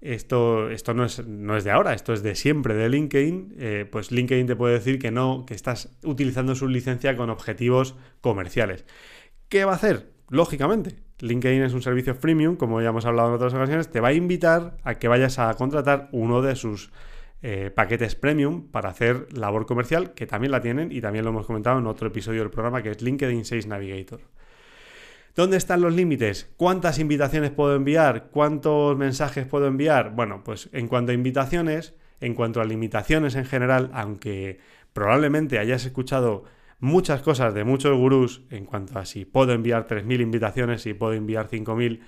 esto, 0.00 0.70
esto 0.70 0.94
no, 0.94 1.04
es, 1.04 1.26
no, 1.26 1.56
es, 1.56 1.64
de 1.64 1.70
ahora, 1.70 1.94
esto 1.94 2.12
es 2.12 2.22
de 2.22 2.34
siempre 2.34 2.74
de 2.74 2.88
LinkedIn, 2.88 3.54
eh, 3.58 3.88
pues 3.90 4.12
LinkedIn 4.12 4.46
te 4.46 4.56
puede 4.56 4.74
decir 4.74 4.98
que 4.98 5.10
no, 5.10 5.44
que 5.46 5.54
estás 5.54 5.96
utilizando 6.04 6.54
su 6.54 6.68
licencia 6.68 7.16
con 7.16 7.30
objetivos 7.30 7.96
comerciales. 8.20 8.84
¿Qué 9.48 9.64
va 9.64 9.72
a 9.72 9.76
hacer? 9.76 10.10
Lógicamente, 10.28 10.96
LinkedIn 11.20 11.62
es 11.62 11.72
un 11.72 11.82
servicio 11.82 12.14
freemium, 12.14 12.56
como 12.56 12.80
ya 12.82 12.90
hemos 12.90 13.06
hablado 13.06 13.28
en 13.28 13.34
otras 13.36 13.54
ocasiones, 13.54 13.90
te 13.90 14.00
va 14.00 14.08
a 14.08 14.12
invitar 14.12 14.76
a 14.84 14.96
que 14.96 15.08
vayas 15.08 15.38
a 15.38 15.52
contratar 15.54 16.08
uno 16.12 16.42
de 16.42 16.56
sus 16.56 16.90
eh, 17.42 17.70
paquetes 17.70 18.14
premium 18.16 18.68
para 18.68 18.90
hacer 18.90 19.28
labor 19.36 19.66
comercial, 19.66 20.14
que 20.14 20.26
también 20.26 20.50
la 20.50 20.60
tienen 20.60 20.92
y 20.92 21.00
también 21.00 21.24
lo 21.24 21.30
hemos 21.30 21.46
comentado 21.46 21.78
en 21.78 21.86
otro 21.86 22.08
episodio 22.08 22.40
del 22.40 22.50
programa 22.50 22.82
que 22.82 22.90
es 22.90 23.02
LinkedIn 23.02 23.44
6 23.44 23.66
Navigator. 23.66 24.20
¿Dónde 25.36 25.58
están 25.58 25.82
los 25.82 25.94
límites? 25.94 26.50
¿Cuántas 26.56 26.98
invitaciones 26.98 27.50
puedo 27.50 27.76
enviar? 27.76 28.30
¿Cuántos 28.30 28.96
mensajes 28.96 29.46
puedo 29.46 29.66
enviar? 29.66 30.12
Bueno, 30.14 30.42
pues 30.42 30.70
en 30.72 30.88
cuanto 30.88 31.12
a 31.12 31.14
invitaciones, 31.14 31.92
en 32.20 32.32
cuanto 32.32 32.62
a 32.62 32.64
limitaciones 32.64 33.34
en 33.34 33.44
general, 33.44 33.90
aunque 33.92 34.60
probablemente 34.94 35.58
hayas 35.58 35.84
escuchado 35.84 36.44
muchas 36.80 37.20
cosas 37.20 37.52
de 37.52 37.64
muchos 37.64 37.94
gurús 37.98 38.44
en 38.48 38.64
cuanto 38.64 38.98
a 38.98 39.04
si 39.04 39.26
puedo 39.26 39.52
enviar 39.52 39.86
3.000 39.86 40.22
invitaciones, 40.22 40.80
si 40.80 40.94
puedo 40.94 41.12
enviar 41.12 41.50
5.000, 41.50 42.00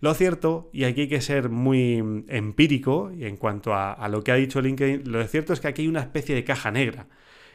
lo 0.00 0.12
cierto, 0.14 0.68
y 0.72 0.82
aquí 0.82 1.02
hay 1.02 1.08
que 1.08 1.20
ser 1.20 1.50
muy 1.50 2.24
empírico 2.26 3.12
y 3.16 3.26
en 3.26 3.36
cuanto 3.36 3.72
a, 3.72 4.08
lo 4.08 4.24
que 4.24 4.32
ha 4.32 4.34
dicho 4.34 4.60
LinkedIn, 4.60 5.12
lo 5.12 5.24
cierto 5.28 5.52
es 5.52 5.60
que 5.60 5.68
aquí 5.68 5.82
hay 5.82 5.88
una 5.88 6.00
especie 6.00 6.34
de 6.34 6.42
caja 6.42 6.72
negra 6.72 7.06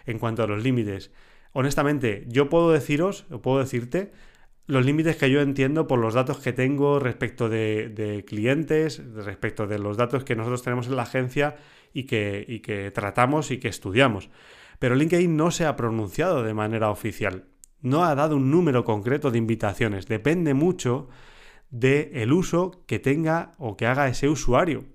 en 0.05 0.17
cuanto 0.17 0.43
a 0.43 0.47
los 0.47 0.63
límites. 0.63 1.11
Honestamente, 1.51 2.23
yo 2.29 2.47
puedo 2.47 2.71
deciros, 2.71 3.25
puedo 3.41 3.59
decirte, 3.59 4.11
los 4.69 4.85
límites 4.85 5.15
que 5.15 5.31
yo 5.31 5.41
entiendo 5.41 5.87
por 5.87 5.97
los 5.97 6.13
datos 6.13 6.37
que 6.37 6.53
tengo 6.53 6.99
respecto 6.99 7.49
de, 7.49 8.23
clientes, 8.27 9.01
respecto 9.15 9.65
de 9.65 9.79
los 9.79 9.97
datos 9.97 10.23
que 10.23 10.35
nosotros 10.35 10.61
tenemos 10.61 10.85
en 10.85 10.95
la 10.95 11.01
agencia 11.01 11.55
y 11.91 12.03
que, 12.03 12.91
tratamos 12.93 13.49
y 13.49 13.57
que 13.57 13.67
estudiamos. 13.67 14.29
Pero 14.77 14.93
LinkedIn 14.93 15.35
no 15.35 15.49
se 15.49 15.65
ha 15.65 15.75
pronunciado 15.75 16.43
de 16.43 16.53
manera 16.53 16.91
oficial. 16.91 17.45
No 17.81 18.05
ha 18.05 18.13
dado 18.13 18.35
un 18.35 18.51
número 18.51 18.85
concreto 18.85 19.31
de 19.31 19.39
invitaciones. 19.39 20.07
Depende 20.07 20.53
mucho 20.53 21.09
del 21.71 22.11
el 22.13 22.31
uso 22.31 22.83
que 22.85 22.99
tenga 22.99 23.53
o 23.57 23.75
que 23.75 23.87
haga 23.87 24.07
ese 24.07 24.29
usuario. 24.29 24.85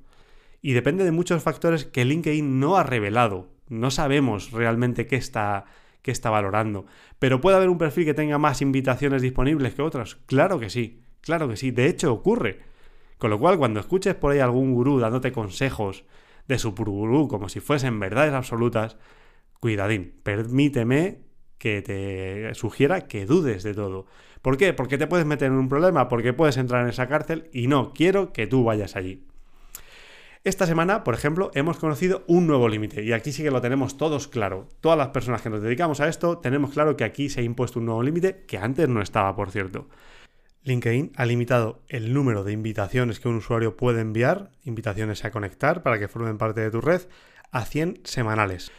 Y 0.62 0.74
depende 0.74 1.02
de 1.02 1.10
muchos 1.10 1.42
factores 1.42 1.84
que 1.84 2.04
LinkedIn 2.04 2.60
no 2.60 2.76
ha 2.76 2.84
revelado. 2.84 3.48
No 3.68 3.90
sabemos 3.90 4.52
realmente 4.52 5.08
qué 5.08 5.16
está 5.16 5.64
que 6.04 6.10
está 6.10 6.28
valorando. 6.28 6.84
Pero 7.18 7.40
puede 7.40 7.56
haber 7.56 7.70
un 7.70 7.78
perfil 7.78 8.04
que 8.04 8.12
tenga 8.12 8.36
más 8.36 8.60
invitaciones 8.60 9.22
disponibles 9.22 9.74
que 9.74 9.80
otros. 9.80 10.16
Claro 10.26 10.60
que 10.60 10.68
sí, 10.68 11.00
claro 11.22 11.48
que 11.48 11.56
sí. 11.56 11.70
De 11.70 11.86
hecho, 11.86 12.12
ocurre. 12.12 12.60
Con 13.16 13.30
lo 13.30 13.38
cual, 13.38 13.56
cuando 13.56 13.80
escuches 13.80 14.14
por 14.14 14.32
ahí 14.32 14.38
algún 14.38 14.74
gurú 14.74 15.00
dándote 15.00 15.32
consejos 15.32 16.04
de 16.46 16.58
su 16.58 16.72
gurú 16.74 17.26
como 17.26 17.48
si 17.48 17.60
fuesen 17.60 17.98
verdades 17.98 18.34
absolutas, 18.34 18.98
cuidadín, 19.60 20.12
permíteme 20.22 21.22
que 21.56 21.80
te 21.80 22.54
sugiera 22.54 23.06
que 23.08 23.24
dudes 23.24 23.62
de 23.62 23.72
todo. 23.72 24.04
¿Por 24.42 24.58
qué? 24.58 24.74
Porque 24.74 24.98
te 24.98 25.06
puedes 25.06 25.24
meter 25.24 25.48
en 25.48 25.54
un 25.56 25.70
problema, 25.70 26.08
porque 26.08 26.34
puedes 26.34 26.58
entrar 26.58 26.82
en 26.82 26.90
esa 26.90 27.08
cárcel 27.08 27.48
y 27.50 27.66
no 27.66 27.94
quiero 27.94 28.34
que 28.34 28.46
tú 28.46 28.62
vayas 28.62 28.94
allí. 28.94 29.26
Esta 30.44 30.66
semana, 30.66 31.04
por 31.04 31.14
ejemplo, 31.14 31.50
hemos 31.54 31.78
conocido 31.78 32.22
un 32.26 32.46
nuevo 32.46 32.68
límite 32.68 33.02
y 33.02 33.14
aquí 33.14 33.32
sí 33.32 33.42
que 33.42 33.50
lo 33.50 33.62
tenemos 33.62 33.96
todos 33.96 34.28
claro. 34.28 34.68
Todas 34.82 34.98
las 34.98 35.08
personas 35.08 35.40
que 35.40 35.48
nos 35.48 35.62
dedicamos 35.62 36.00
a 36.00 36.08
esto 36.08 36.36
tenemos 36.36 36.72
claro 36.72 36.98
que 36.98 37.04
aquí 37.04 37.30
se 37.30 37.40
ha 37.40 37.44
impuesto 37.44 37.78
un 37.78 37.86
nuevo 37.86 38.02
límite 38.02 38.44
que 38.46 38.58
antes 38.58 38.86
no 38.86 39.00
estaba, 39.00 39.34
por 39.34 39.50
cierto. 39.50 39.88
LinkedIn 40.64 41.12
ha 41.16 41.24
limitado 41.24 41.80
el 41.88 42.12
número 42.12 42.44
de 42.44 42.52
invitaciones 42.52 43.20
que 43.20 43.28
un 43.28 43.36
usuario 43.36 43.78
puede 43.78 44.02
enviar, 44.02 44.50
invitaciones 44.64 45.24
a 45.24 45.30
conectar 45.30 45.82
para 45.82 45.98
que 45.98 46.08
formen 46.08 46.36
parte 46.36 46.60
de 46.60 46.70
tu 46.70 46.82
red, 46.82 47.00
a 47.50 47.64
100 47.64 48.00
semanales. 48.04 48.70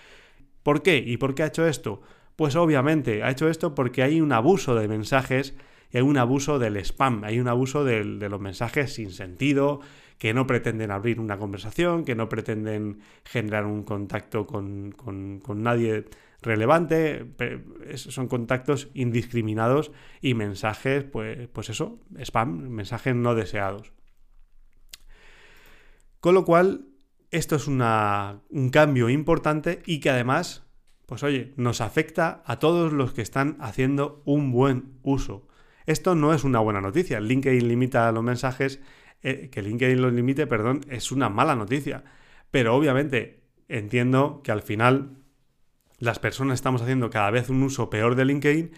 ¿Por 0.62 0.84
qué? 0.84 0.97
¿Y 0.97 1.17
por 1.17 1.34
qué 1.34 1.41
ha 1.41 1.47
hecho 1.47 1.65
esto? 1.65 1.99
Pues 2.36 2.56
obviamente 2.56 3.23
ha 3.23 3.32
hecho 3.32 3.49
esto 3.49 3.73
porque 3.73 4.04
hay 4.04 4.21
un 4.21 4.34
abuso 4.34 4.75
de 4.75 4.88
mensajes 4.88 5.56
y 5.91 5.97
hay 5.97 6.04
un 6.04 6.17
abuso 6.17 6.60
del 6.60 6.78
spam, 6.78 7.23
hay 7.23 7.39
un 7.39 7.47
abuso 7.47 7.84
de, 7.84 8.04
de 8.04 8.30
los 8.30 8.39
mensajes 8.39 8.93
sin 8.93 9.10
sentido, 9.10 9.82
que 10.17 10.34
no 10.34 10.47
pretenden 10.47 10.91
abrir 10.91 11.19
una 11.19 11.38
conversación, 11.38 12.06
que 12.06 12.15
no 12.15 12.30
pretenden 12.30 12.99
generar 13.23 13.65
un 13.65 13.84
contacto 13.84 14.47
con, 14.47 14.95
nadie 15.56 16.06
relevante, 16.41 17.25
son 17.95 18.28
contactos 18.28 18.89
indiscriminados 18.93 19.91
y 20.21 20.34
mensajes, 20.34 21.04
pues, 21.04 21.47
pues 21.49 21.69
eso, 21.69 21.99
spam, 22.17 22.69
mensajes 22.69 23.15
no 23.15 23.36
deseados. 23.36 23.91
Con 26.19 26.34
lo 26.34 26.45
cual, 26.45 26.88
esto 27.30 27.56
es 27.56 27.67
un 27.67 28.69
cambio 28.71 29.10
importante 29.10 29.82
y 29.86 29.99
que 29.99 30.10
además, 30.10 30.65
pues 31.06 31.23
oye, 31.23 31.54
nos 31.58 31.82
afecta 31.82 32.41
a 32.45 32.58
todos 32.58 32.93
los 32.93 33.13
que 33.13 33.21
están 33.21 33.58
haciendo 33.60 34.23
un 34.25 34.51
buen 34.51 34.97
uso. 35.04 35.47
Esto 35.86 36.15
no 36.15 36.34
es 36.34 36.43
una 36.43 36.60
buena 36.60 36.82
noticia. 36.82 37.19
LinkedIn 37.19 37.67
limita 37.67 38.12
los 38.12 38.23
mensajes 38.23 38.80
eh, 39.27 39.49
que 39.49 39.63
LinkedIn 39.63 40.01
los 40.01 40.13
limite, 40.13 40.45
perdón, 40.45 40.81
es 40.88 41.11
una 41.11 41.29
mala 41.29 41.55
noticia. 41.55 42.03
Pero 42.51 42.75
obviamente 42.75 43.41
entiendo 43.67 44.41
que 44.43 44.51
al 44.51 44.61
final 44.61 45.17
las 45.97 46.19
personas 46.19 46.55
estamos 46.55 46.83
haciendo 46.83 47.09
cada 47.09 47.31
vez 47.31 47.49
un 47.49 47.63
uso 47.63 47.89
peor 47.89 48.15
de 48.15 48.25
LinkedIn 48.25 48.71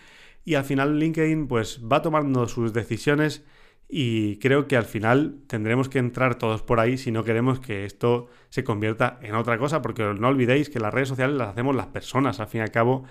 y 0.46 0.56
al 0.56 0.64
final 0.64 1.00
LinkedIn 1.00 1.48
pues 1.48 1.82
va 1.84 2.02
tomando 2.02 2.48
sus 2.48 2.72
decisiones 2.72 3.44
y 3.90 4.38
creo 4.40 4.68
que 4.68 4.78
al 4.78 4.86
final 4.86 5.42
tendremos 5.48 5.90
que 5.90 6.00
entrar 6.00 6.36
todos 6.36 6.62
por 6.62 6.80
ahí 6.80 6.98
si 6.98 7.12
no 7.12 7.26
queremos 7.26 7.60
que 7.60 7.84
esto 7.84 8.30
se 8.48 8.64
convierta 8.64 9.20
en 9.22 9.36
otra 9.36 9.58
cosa, 9.58 9.82
porque 9.82 10.04
no 10.04 10.28
olvidéis 10.30 10.70
que 10.70 10.80
las 10.80 10.94
redes 10.94 11.10
sociales 11.10 11.36
las 11.38 11.50
hacemos 11.50 11.76
las 11.76 11.88
personas, 11.88 12.40
al 12.40 12.48
fin 12.48 12.62
y 12.62 12.64
al 12.64 12.72
cabo, 12.72 13.04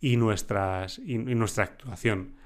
y, 0.00 0.16
nuestras, 0.16 1.00
y, 1.00 1.18
nuestra 1.18 1.64
actuación. 1.64 2.36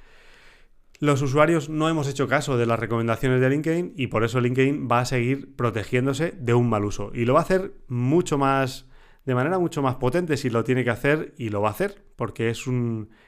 Los 1.02 1.22
usuarios 1.22 1.70
no 1.70 1.88
hemos 1.88 2.06
hecho 2.08 2.28
caso 2.28 2.58
de 2.58 2.66
las 2.66 2.78
recomendaciones 2.78 3.40
de 3.40 3.48
LinkedIn 3.48 3.94
y 3.96 4.08
por 4.08 4.22
eso 4.22 4.38
LinkedIn 4.38 4.86
va 4.86 5.00
a 5.00 5.06
seguir 5.06 5.56
protegiéndose 5.56 6.32
de 6.32 6.52
un 6.52 6.68
mal 6.68 6.84
uso. 6.84 7.10
Y 7.14 7.24
lo 7.24 7.32
va 7.32 7.40
a 7.40 7.42
hacer 7.42 7.72
mucho 7.88 8.36
más, 8.36 8.86
de 9.24 9.34
manera 9.34 9.58
mucho 9.58 9.80
más 9.80 9.94
potente 9.94 10.36
si 10.36 10.50
lo 10.50 10.62
tiene 10.62 10.84
que 10.84 10.90
hacer 10.90 11.34
y 11.38 11.48
lo 11.48 11.62
va 11.62 11.68
a 11.68 11.72
hacer, 11.72 12.04
porque 12.16 12.50
es, 12.50 12.66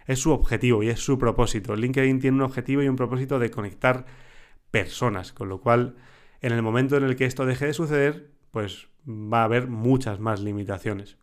es 0.06 0.18
su 0.18 0.32
objetivo 0.32 0.82
y 0.82 0.90
es 0.90 1.00
su 1.00 1.18
propósito. 1.18 1.74
LinkedIn 1.74 2.20
tiene 2.20 2.36
un 2.36 2.42
objetivo 2.42 2.82
y 2.82 2.88
un 2.88 2.96
propósito 2.96 3.38
de 3.38 3.50
conectar 3.50 4.04
personas, 4.70 5.32
con 5.32 5.48
lo 5.48 5.62
cual 5.62 5.96
en 6.42 6.52
el 6.52 6.60
momento 6.60 6.98
en 6.98 7.04
el 7.04 7.16
que 7.16 7.24
esto 7.24 7.46
deje 7.46 7.64
de 7.64 7.72
suceder, 7.72 8.32
pues 8.50 8.88
va 9.08 9.40
a 9.40 9.44
haber 9.44 9.68
muchas 9.68 10.20
más 10.20 10.40
limitaciones. 10.40 11.16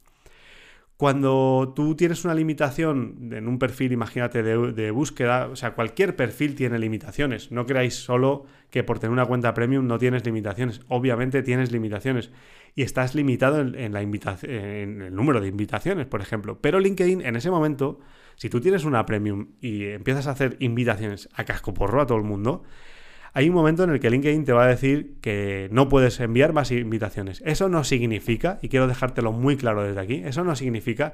Cuando 1.00 1.72
tú 1.78 1.96
tienes 1.96 2.26
una 2.26 2.36
limitación 2.36 3.30
en 3.32 3.48
un 3.48 3.58
perfil, 3.58 3.94
imagínate, 3.94 4.44
de, 4.44 4.92
búsqueda, 4.92 5.48
o 5.48 5.56
sea, 5.56 5.74
cualquier 5.74 6.18
perfil 6.18 6.56
tiene 6.56 6.78
limitaciones. 6.78 7.54
No 7.54 7.66
creáis 7.66 7.96
solo 7.96 8.44
que 8.70 8.84
por 8.84 9.00
tener 9.00 9.14
una 9.14 9.26
cuenta 9.26 9.54
premium 9.54 9.88
no 9.88 9.98
tienes 9.98 10.26
limitaciones. 10.26 10.82
Obviamente 10.90 11.42
tienes 11.42 11.72
limitaciones. 11.72 12.32
Y 12.76 12.82
estás 12.82 13.16
limitado 13.16 13.62
en, 13.62 13.96
en 13.96 15.02
el 15.02 15.16
número 15.16 15.40
de 15.40 15.48
invitaciones, 15.48 16.06
por 16.06 16.20
ejemplo. 16.20 16.60
Pero 16.60 16.82
LinkedIn, 16.82 17.22
en 17.22 17.38
ese 17.38 17.50
momento, 17.50 18.02
si 18.36 18.50
tú 18.50 18.60
tienes 18.60 18.84
una 18.84 19.06
premium 19.06 19.52
y 19.62 19.86
empiezas 19.86 20.28
a 20.28 20.32
hacer 20.32 20.58
invitaciones 20.60 21.30
a 21.34 21.46
casco 21.46 21.74
porro 21.74 22.02
a 22.02 22.08
todo 22.08 22.18
el 22.18 22.26
mundo, 22.26 22.64
hay 23.34 23.50
un 23.50 23.56
momento 23.56 23.84
en 23.84 23.92
el 23.92 24.00
que 24.00 24.10
LinkedIn 24.10 24.46
te 24.46 24.54
va 24.54 24.63
a 24.63 24.68
decir 24.68 25.18
que 25.22 25.70
no 25.72 25.89
puedes 25.89 26.20
enviar 26.20 26.54
más 26.54 26.72
invitaciones. 26.72 27.42
Eso 27.46 27.70
no 27.70 27.84
significa, 27.84 28.60
y 28.62 28.70
quiero 28.70 28.88
dejártelo 28.88 29.32
muy 29.32 29.58
claro 29.58 29.84
desde 29.84 30.00
aquí, 30.00 30.22
eso 30.26 30.44
no 30.44 30.56
significa 30.56 31.13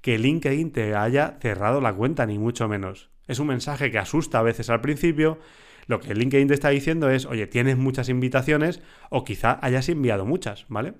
que 0.00 0.18
LinkedIn 0.18 0.72
te 0.72 0.94
haya 0.94 1.38
cerrado 1.40 1.80
la 1.80 1.92
cuenta, 1.92 2.26
ni 2.26 2.38
mucho 2.38 2.68
menos. 2.68 3.10
Es 3.26 3.38
un 3.38 3.48
mensaje 3.48 3.90
que 3.90 3.98
asusta 3.98 4.38
a 4.38 4.42
veces 4.42 4.70
al 4.70 4.80
principio. 4.80 5.38
Lo 5.86 6.00
que 6.00 6.14
LinkedIn 6.14 6.48
te 6.48 6.54
está 6.54 6.68
diciendo 6.68 7.10
es, 7.10 7.26
oye, 7.26 7.46
tienes 7.46 7.76
muchas 7.76 8.08
invitaciones 8.08 8.82
o 9.10 9.24
quizá 9.24 9.58
hayas 9.62 9.88
enviado 9.88 10.24
muchas, 10.24 10.66
¿vale? 10.68 10.94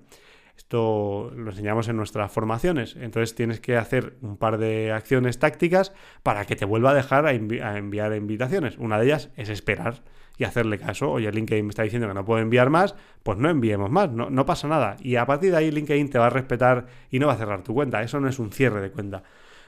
Esto 0.57 1.31
lo 1.35 1.51
enseñamos 1.51 1.87
en 1.87 1.97
nuestras 1.97 2.31
formaciones. 2.31 2.95
Entonces 2.99 3.35
tienes 3.35 3.59
que 3.59 3.77
hacer 3.77 4.17
un 4.21 4.37
par 4.37 4.57
de 4.57 4.91
acciones 4.91 5.39
tácticas 5.39 5.93
para 6.23 6.45
que 6.45 6.55
te 6.55 6.65
vuelva 6.65 6.91
a 6.91 6.93
dejar 6.95 7.27
a, 7.27 7.33
enviar 7.33 8.15
invitaciones. 8.15 8.77
Una 8.77 8.97
de 8.97 9.05
ellas 9.05 9.29
es 9.37 9.49
esperar 9.49 10.01
y 10.37 10.43
hacerle 10.43 10.77
caso. 10.77 11.11
Oye, 11.11 11.31
LinkedIn 11.31 11.65
me 11.65 11.69
está 11.69 11.83
diciendo 11.83 12.07
que 12.07 12.13
no 12.13 12.25
puedo 12.25 12.41
enviar 12.41 12.69
más, 12.69 12.95
pues 13.23 13.37
no 13.37 13.49
enviemos 13.49 13.89
más, 13.89 14.11
no, 14.11 14.29
no 14.29 14.45
pasa 14.45 14.67
nada. 14.67 14.95
Y 15.01 15.15
a 15.15 15.25
partir 15.25 15.51
de 15.51 15.57
ahí 15.57 15.71
LinkedIn 15.71 16.09
te 16.09 16.19
va 16.19 16.27
a 16.27 16.29
respetar 16.29 16.85
y 17.09 17.19
no 17.19 17.27
va 17.27 17.33
a 17.33 17.37
cerrar 17.37 17.63
tu 17.63 17.73
cuenta. 17.73 18.01
Eso 18.01 18.19
no 18.19 18.27
es 18.27 18.39
un 18.39 18.51
cierre 18.51 18.81
de 18.81 18.91
cuenta. 18.91 19.23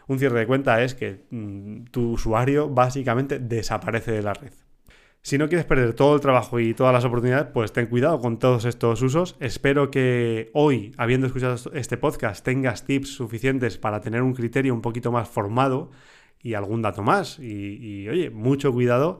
Un 0.08 0.20
cierre 0.20 0.40
de 0.40 0.48
cuenta 0.48 0.82
es 0.84 0.96
que 0.96 1.26
mm, 1.30 1.86
tu 1.92 2.14
usuario 2.14 2.70
básicamente 2.70 3.40
desaparece 3.40 4.12
de 4.12 4.22
la 4.22 4.34
red. 4.34 4.52
Si 5.22 5.38
no 5.38 5.50
quieres 5.50 5.66
perder 5.66 5.94
todo 5.94 6.16
el 6.16 6.22
trabajo 6.22 6.60
y 6.60 6.74
todas 6.74 6.94
las 6.94 7.04
oportunidades, 7.04 7.48
pues 7.54 7.74
ten 7.74 7.88
cuidado 7.88 8.20
con 8.20 8.40
todos 8.40 8.64
estos 8.66 9.02
usos. 9.02 9.36
Espero 9.42 9.92
que 9.92 10.50
hoy, 10.54 10.94
habiendo 10.98 11.28
escuchado 11.28 11.56
este 11.74 11.98
podcast, 11.98 12.44
tengas 12.44 12.86
tips 12.86 13.10
suficientes 13.10 13.78
para 13.78 14.00
tener 14.00 14.22
un 14.22 14.34
criterio 14.34 14.74
un 14.74 14.82
poquito 14.82 15.12
más 15.12 15.28
formado 15.28 15.92
y 16.42 16.54
algún 16.54 16.82
dato 16.82 17.04
más. 17.04 17.38
Y, 17.38 18.06
y 18.06 18.10
oye, 18.10 18.30
mucho 18.30 18.72
cuidado 18.72 19.20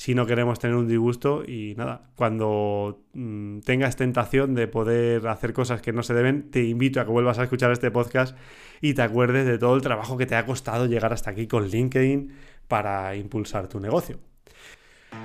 si 0.00 0.14
no 0.14 0.24
queremos 0.24 0.58
tener 0.58 0.76
un 0.76 0.88
disgusto 0.88 1.44
y 1.46 1.74
nada, 1.76 2.08
cuando 2.16 3.04
mm, 3.12 3.58
tengas 3.58 3.96
tentación 3.96 4.54
de 4.54 4.66
poder 4.66 5.28
hacer 5.28 5.52
cosas 5.52 5.82
que 5.82 5.92
no 5.92 6.02
se 6.02 6.14
deben, 6.14 6.50
te 6.50 6.64
invito 6.64 7.02
a 7.02 7.04
que 7.04 7.10
vuelvas 7.10 7.38
a 7.38 7.42
escuchar 7.42 7.70
este 7.70 7.90
podcast 7.90 8.34
y 8.80 8.94
te 8.94 9.02
acuerdes 9.02 9.46
de 9.46 9.58
todo 9.58 9.76
el 9.76 9.82
trabajo 9.82 10.16
que 10.16 10.24
te 10.24 10.36
ha 10.36 10.46
costado 10.46 10.86
llegar 10.86 11.12
hasta 11.12 11.32
aquí 11.32 11.46
con 11.46 11.68
LinkedIn 11.68 12.32
para 12.66 13.14
impulsar 13.14 13.68
tu 13.68 13.78
negocio. 13.78 14.18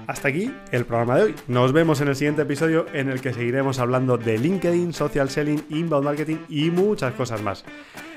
Hasta 0.08 0.28
aquí 0.28 0.52
el 0.74 0.84
programa 0.84 1.16
de 1.16 1.24
hoy. 1.24 1.36
Nos 1.48 1.72
vemos 1.72 2.02
en 2.02 2.10
el 2.10 2.18
siguiente 2.18 2.42
episodio 2.42 2.86
en 2.92 3.10
el 3.10 3.22
que 3.22 3.32
seguiremos 3.32 3.80
hablando 3.80 4.18
de 4.18 4.38
LinkedIn, 4.38 4.92
social 4.92 5.30
selling, 5.30 5.64
inbound 5.70 6.04
marketing 6.04 6.40
y 6.50 6.70
muchas 6.70 7.14
cosas 7.14 7.42
más. 7.42 7.64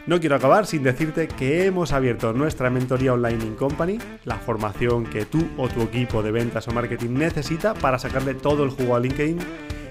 No 0.09 0.21
quiero 0.21 0.37
acabar 0.37 0.65
sin 0.65 0.83
decirte 0.83 1.29
que 1.29 1.67
hemos 1.67 1.93
abierto 1.93 2.33
nuestra 2.33 2.71
mentoría 2.71 3.13
online 3.13 3.45
in 3.45 3.55
company, 3.57 3.99
la 4.25 4.37
formación 4.37 5.05
que 5.05 5.27
tú 5.27 5.47
o 5.59 5.69
tu 5.69 5.83
equipo 5.83 6.23
de 6.23 6.31
ventas 6.31 6.67
o 6.67 6.71
marketing 6.71 7.11
necesita 7.11 7.75
para 7.75 7.99
sacarle 7.99 8.33
todo 8.33 8.65
el 8.65 8.71
jugo 8.71 8.97
a 8.97 9.01
LinkedIn 9.01 9.37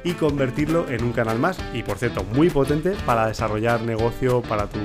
y 0.04 0.14
convertirlo 0.14 0.90
en 0.90 1.04
un 1.04 1.14
canal 1.14 1.38
más 1.38 1.60
y 1.72 1.84
por 1.84 2.00
cierto 2.00 2.24
muy 2.34 2.50
potente 2.50 2.96
para 3.06 3.28
desarrollar 3.28 3.82
negocio 3.82 4.42
para 4.42 4.66
tu 4.66 4.80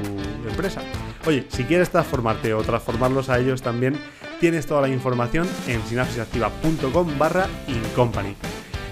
empresa. 0.46 0.82
Oye, 1.24 1.46
si 1.48 1.64
quieres 1.64 1.88
transformarte 1.88 2.52
o 2.52 2.60
transformarlos 2.60 3.30
a 3.30 3.38
ellos 3.38 3.62
también, 3.62 3.98
tienes 4.38 4.66
toda 4.66 4.82
la 4.82 4.88
información 4.90 5.48
en 5.66 5.82
sinapsisactiva.com 5.84 7.18
barra 7.18 7.46
incompany. 7.68 8.36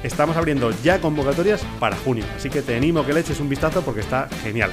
Estamos 0.03 0.39
abriendo 0.39 0.71
ya 0.83 1.03
convocatorias 1.03 1.63
para 1.79 1.97
junio, 1.97 2.25
así 2.35 2.49
que 2.49 2.63
te 2.63 2.79
animo 2.79 3.05
que 3.05 3.13
le 3.13 3.21
eches 3.21 3.41
un 3.41 3.51
vistazo 3.51 3.83
porque 3.83 4.01
está 4.01 4.27
genial. 4.43 4.71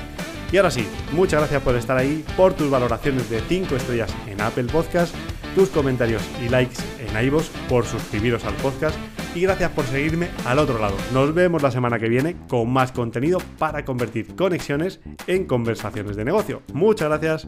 Y 0.51 0.57
ahora 0.57 0.71
sí, 0.71 0.87
muchas 1.11 1.41
gracias 1.41 1.61
por 1.61 1.75
estar 1.75 1.97
ahí, 1.97 2.23
por 2.35 2.53
tus 2.53 2.69
valoraciones 2.69 3.29
de 3.29 3.41
5 3.41 3.75
estrellas 3.75 4.13
en 4.27 4.39
Apple 4.41 4.65
Podcast, 4.65 5.13
tus 5.55 5.69
comentarios 5.69 6.21
y 6.43 6.49
likes 6.49 6.77
en 6.99 7.25
iVoox, 7.25 7.49
por 7.67 7.85
suscribiros 7.85 8.45
al 8.45 8.53
podcast 8.55 8.97
y 9.35 9.41
gracias 9.41 9.71
por 9.71 9.85
seguirme 9.85 10.29
al 10.45 10.59
otro 10.59 10.79
lado. 10.79 10.95
Nos 11.13 11.33
vemos 11.33 11.61
la 11.61 11.71
semana 11.71 11.99
que 11.99 12.09
viene 12.09 12.35
con 12.47 12.71
más 12.71 12.91
contenido 12.91 13.39
para 13.59 13.85
convertir 13.85 14.35
conexiones 14.35 14.99
en 15.27 15.45
conversaciones 15.45 16.15
de 16.15 16.25
negocio. 16.25 16.61
Muchas 16.73 17.09
gracias. 17.09 17.47